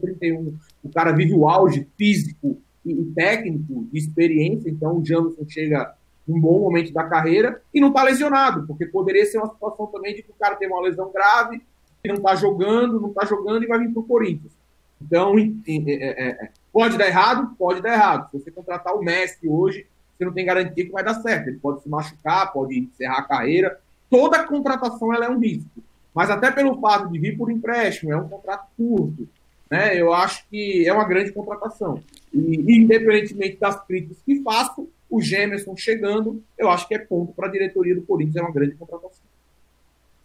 [0.00, 0.54] 31,
[0.84, 5.96] o cara vive o auge físico e, e técnico, de experiência, então o Jamerson chega
[6.28, 10.14] num bom momento da carreira e não está lesionado, porque poderia ser uma situação também
[10.14, 11.60] de que o cara tem uma lesão grave
[12.02, 14.52] que não está jogando, não está jogando e vai vir para o Corinthians.
[15.00, 17.54] Então, é, é, é, pode dar errado?
[17.58, 18.30] Pode dar errado.
[18.30, 19.86] Se você contratar o Messi hoje,
[20.16, 21.48] você não tem garantia que vai dar certo.
[21.48, 23.80] Ele pode se machucar, pode encerrar a carreira.
[24.10, 25.82] Toda contratação ela é um risco.
[26.14, 29.28] Mas até pelo fato de vir por empréstimo, é um contrato curto.
[29.70, 29.98] Né?
[29.98, 32.02] Eu acho que é uma grande contratação.
[32.34, 37.48] E, independentemente das críticas que faço, o Gemerson chegando, eu acho que é ponto para
[37.48, 39.29] a diretoria do Corinthians, é uma grande contratação.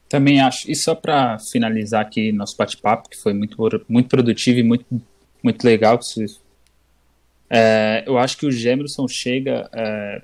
[0.08, 0.70] Também acho.
[0.70, 3.58] E só para finalizar aqui nosso bate-papo, que foi muito,
[3.88, 4.86] muito produtivo e muito,
[5.44, 6.00] muito legal.
[7.50, 10.22] É, eu acho que o Gemerson chega, é,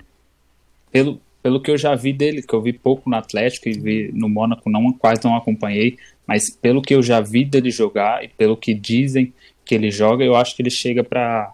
[0.92, 4.12] pelo, pelo que eu já vi dele, que eu vi pouco no Atlético e vi
[4.14, 5.98] no Mônaco, não, quase não acompanhei,
[6.28, 9.34] mas pelo que eu já vi dele jogar e pelo que dizem
[9.66, 11.54] que ele joga, eu acho que ele chega para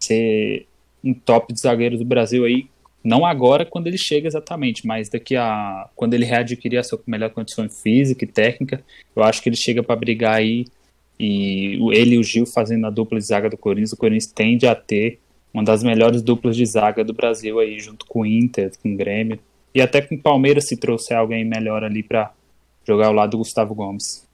[0.00, 0.66] ser
[1.02, 2.68] um top de zagueiros do Brasil aí
[3.04, 5.88] não agora, quando ele chega exatamente, mas daqui a.
[5.96, 8.84] Quando ele readquirir a sua melhor condição física e técnica,
[9.14, 10.66] eu acho que ele chega para brigar aí.
[11.18, 14.66] E ele e o Gil fazendo a dupla de zaga do Corinthians, o Corinthians tende
[14.66, 15.20] a ter
[15.52, 18.96] uma das melhores duplas de zaga do Brasil aí, junto com o Inter, com o
[18.96, 19.38] Grêmio.
[19.74, 22.32] E até com o Palmeiras se trouxer alguém melhor ali para
[22.86, 24.26] jogar ao lado do Gustavo Gomes.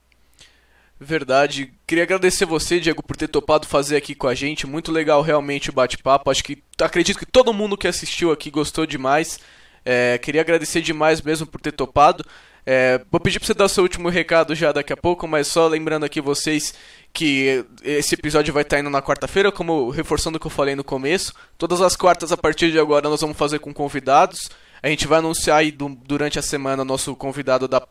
[1.00, 1.72] Verdade.
[1.86, 4.66] Queria agradecer você, Diego, por ter topado fazer aqui com a gente.
[4.66, 6.30] Muito legal realmente o bate-papo.
[6.30, 9.38] Acho que acredito que todo mundo que assistiu aqui gostou demais.
[9.84, 12.24] É, queria agradecer demais mesmo por ter topado.
[12.66, 15.46] É, vou pedir para você dar o seu último recado já daqui a pouco, mas
[15.46, 16.74] só lembrando aqui vocês
[17.14, 20.84] que esse episódio vai estar indo na quarta-feira, como reforçando o que eu falei no
[20.84, 21.32] começo.
[21.56, 24.50] Todas as quartas a partir de agora nós vamos fazer com convidados.
[24.82, 27.86] A gente vai anunciar aí do, durante a semana nosso convidado da,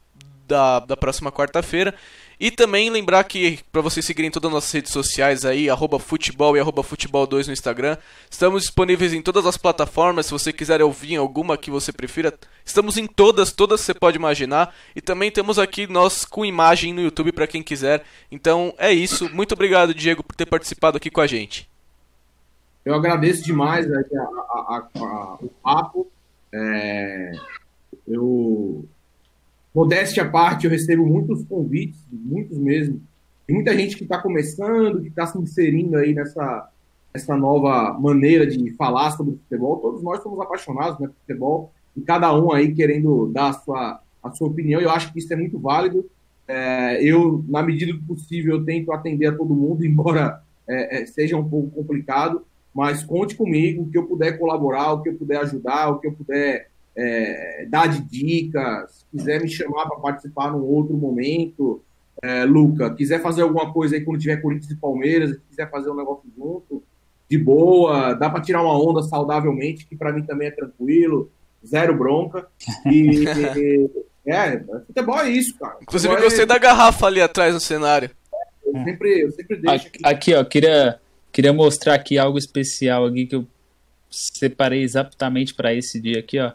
[0.45, 1.95] da, da próxima quarta-feira.
[2.39, 6.55] E também lembrar que para vocês seguirem todas as nossas redes sociais aí, arroba futebol
[6.55, 7.97] e arroba futebol2 no Instagram.
[8.30, 12.31] Estamos disponíveis em todas as plataformas, se você quiser ouvir alguma que você prefira.
[12.64, 14.76] Estamos em todas, todas você pode imaginar.
[14.95, 18.03] E também temos aqui nós com imagem no YouTube para quem quiser.
[18.31, 19.34] Então é isso.
[19.34, 21.68] Muito obrigado, Diego, por ter participado aqui com a gente.
[22.85, 26.07] Eu agradeço demais a, a, a, o papo.
[26.53, 27.31] É,
[28.07, 28.88] eu
[29.77, 32.99] Modéstia à parte, eu recebo muitos convites, muitos mesmo.
[33.45, 36.67] Tem muita gente que está começando, que está se inserindo aí nessa,
[37.13, 39.77] nessa nova maneira de falar sobre futebol.
[39.77, 44.01] Todos nós somos apaixonados né, por futebol e cada um aí querendo dar a sua,
[44.23, 44.81] a sua opinião.
[44.81, 46.09] Eu acho que isso é muito válido.
[46.47, 51.05] É, eu, na medida do possível, eu tento atender a todo mundo, embora é, é,
[51.05, 52.43] seja um pouco complicado.
[52.73, 56.07] Mas conte comigo, o que eu puder colaborar, o que eu puder ajudar, o que
[56.07, 56.67] eu puder
[56.97, 61.83] é, dar de dicas, se quiser me chamar para participar num outro momento,
[62.23, 65.95] é, Luca, quiser fazer alguma coisa aí quando tiver Corinthians e Palmeiras, quiser fazer um
[65.95, 66.83] negócio junto,
[67.29, 71.29] de boa, dá para tirar uma onda saudavelmente, que para mim também é tranquilo,
[71.65, 72.47] zero bronca.
[72.85, 73.25] E,
[74.25, 75.77] é, futebol é isso, cara.
[75.81, 76.47] Inclusive, futebol gostei é...
[76.47, 78.09] da garrafa ali atrás no cenário.
[78.65, 79.99] Eu sempre, eu sempre deixo aqui.
[80.03, 80.99] Aqui, ó, queria,
[81.31, 83.45] queria mostrar aqui algo especial aqui que eu
[84.09, 86.53] separei exatamente para esse dia aqui, ó.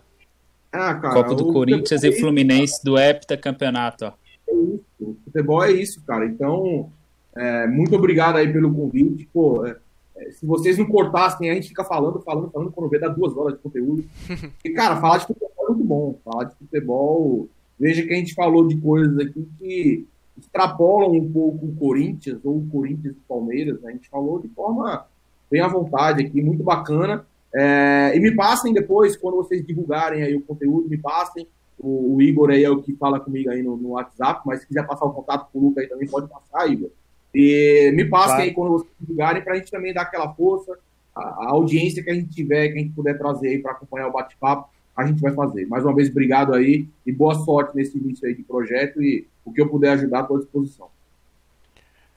[0.73, 4.07] Ah, cara, Copa do Corinthians e é Fluminense do heptacampeonato.
[4.07, 4.13] Ó.
[4.49, 6.25] É isso, o futebol é isso, cara.
[6.25, 6.91] Então,
[7.37, 9.29] é, muito obrigado aí pelo convite.
[9.33, 9.77] Pô, é,
[10.17, 13.37] é, se vocês não cortassem, a gente fica falando, falando, falando, quando vê, dá duas
[13.37, 14.05] horas de conteúdo.
[14.65, 16.19] E, cara, falar de futebol é muito bom.
[16.25, 17.49] Falar de futebol.
[17.79, 20.07] Veja que a gente falou de coisas aqui que
[20.39, 23.81] extrapolam um pouco o Corinthians, ou o Corinthians e o Palmeiras.
[23.83, 23.91] Né?
[23.91, 25.05] A gente falou de forma
[25.51, 27.27] bem à vontade aqui, muito bacana.
[27.55, 31.47] É, e me passem depois, quando vocês divulgarem aí o conteúdo, me passem.
[31.79, 34.67] O, o Igor aí é o que fala comigo aí no, no, WhatsApp, mas se
[34.67, 36.91] quiser passar o contato com o Luca aí também, pode passar, Igor.
[37.35, 40.79] E me passem aí quando vocês divulgarem, para a gente também dar aquela força,
[41.15, 44.09] a, a, audiência que a gente tiver, que a gente puder trazer aí para acompanhar
[44.09, 45.67] o bate-papo, a gente vai fazer.
[45.67, 49.53] Mais uma vez, obrigado aí e boa sorte nesse início aí de projeto e o
[49.53, 50.89] que eu puder ajudar, estou à disposição.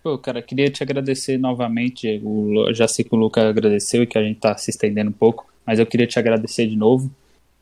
[0.06, 2.22] Pô, cara, queria te agradecer novamente.
[2.24, 5.14] O, já sei que o Luca agradeceu e que a gente tá se estendendo um
[5.14, 7.10] pouco, mas eu queria te agradecer de novo.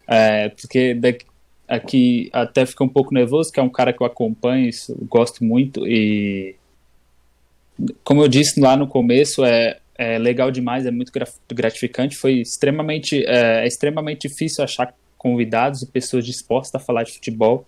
[0.06, 1.26] É, porque daqui,
[1.65, 5.41] aqui até fica um pouco nervoso, que é um cara que eu acompanho, isso, gosto
[5.41, 6.57] muito e
[8.03, 11.14] como eu disse lá no começo, é, é legal demais, é muito
[11.49, 12.18] gratificante.
[12.18, 17.65] Foi extremamente, é, é extremamente difícil achar convidados e pessoas dispostas a falar de futebol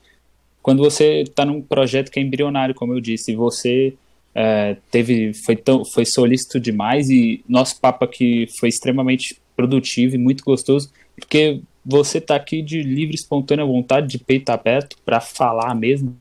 [0.62, 3.94] quando você está num projeto que é embrionário, como eu disse, e você
[4.36, 10.18] é, teve foi tão foi solícito demais e nosso papo aqui foi extremamente produtivo e
[10.18, 15.74] muito gostoso porque você tá aqui de livre espontânea vontade de peito aberto para falar
[15.74, 16.18] mesmo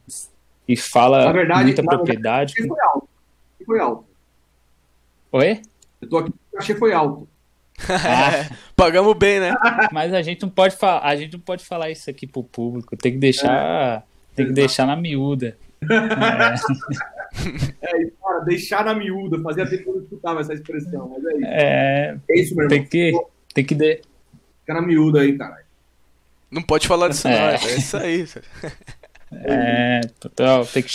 [0.69, 2.55] e fala verdade, muita propriedade.
[2.55, 3.09] verdade, foi alto.
[3.67, 4.05] Foi alto.
[5.33, 5.63] Oi?
[6.01, 7.29] Eu tô aqui achei foi alto.
[7.89, 8.55] Ah.
[8.77, 9.53] pagamos bem né?
[9.91, 12.97] Mas a gente não pode falar a gente não pode falar isso aqui pro público
[12.97, 14.03] tem que deixar é.
[14.37, 15.59] tem que deixar na miúda.
[15.85, 17.14] É.
[17.83, 21.37] É, cara, deixar na miúda, fazia tempo que eu não escutava essa expressão, mas é
[21.37, 21.47] isso.
[21.47, 22.79] É, é isso, meu irmão.
[22.79, 23.13] Tem que,
[23.55, 24.01] tem que de...
[24.61, 25.65] Fica na miúda aí, caralho.
[26.51, 27.31] Não pode falar disso, é.
[27.31, 27.69] não.
[27.69, 28.27] É isso aí.
[29.37, 30.93] É, total, tem que.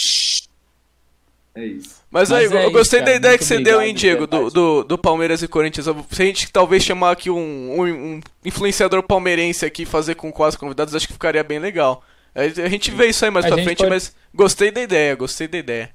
[1.55, 2.01] É isso.
[2.09, 4.97] Mas, aí, é eu gostei da ideia que você deu, hein, Diego, do, do, do,
[4.97, 5.87] Palmeiras e Corinthians.
[6.09, 10.57] Se a gente talvez chamar aqui um, um, um influenciador palmeirense aqui fazer com quase
[10.57, 12.01] convidados, acho que ficaria bem legal.
[12.33, 13.89] A gente vê isso aí mais a pra frente, pode...
[13.89, 15.89] mas gostei da ideia, gostei da ideia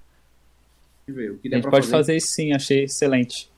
[1.12, 1.32] ver.
[1.32, 1.90] O que a gente pode fazer.
[1.90, 3.50] fazer isso sim, achei excelente.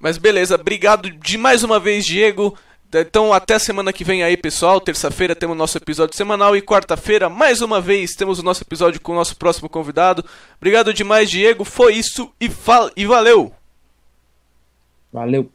[0.00, 2.56] Mas beleza, obrigado de mais uma vez, Diego.
[2.94, 4.80] Então até a semana que vem aí, pessoal.
[4.80, 9.12] Terça-feira temos nosso episódio semanal e quarta-feira, mais uma vez, temos o nosso episódio com
[9.12, 10.24] o nosso próximo convidado.
[10.56, 11.64] Obrigado demais, Diego.
[11.64, 13.52] Foi isso e, fal e valeu!
[15.12, 15.50] Valeu!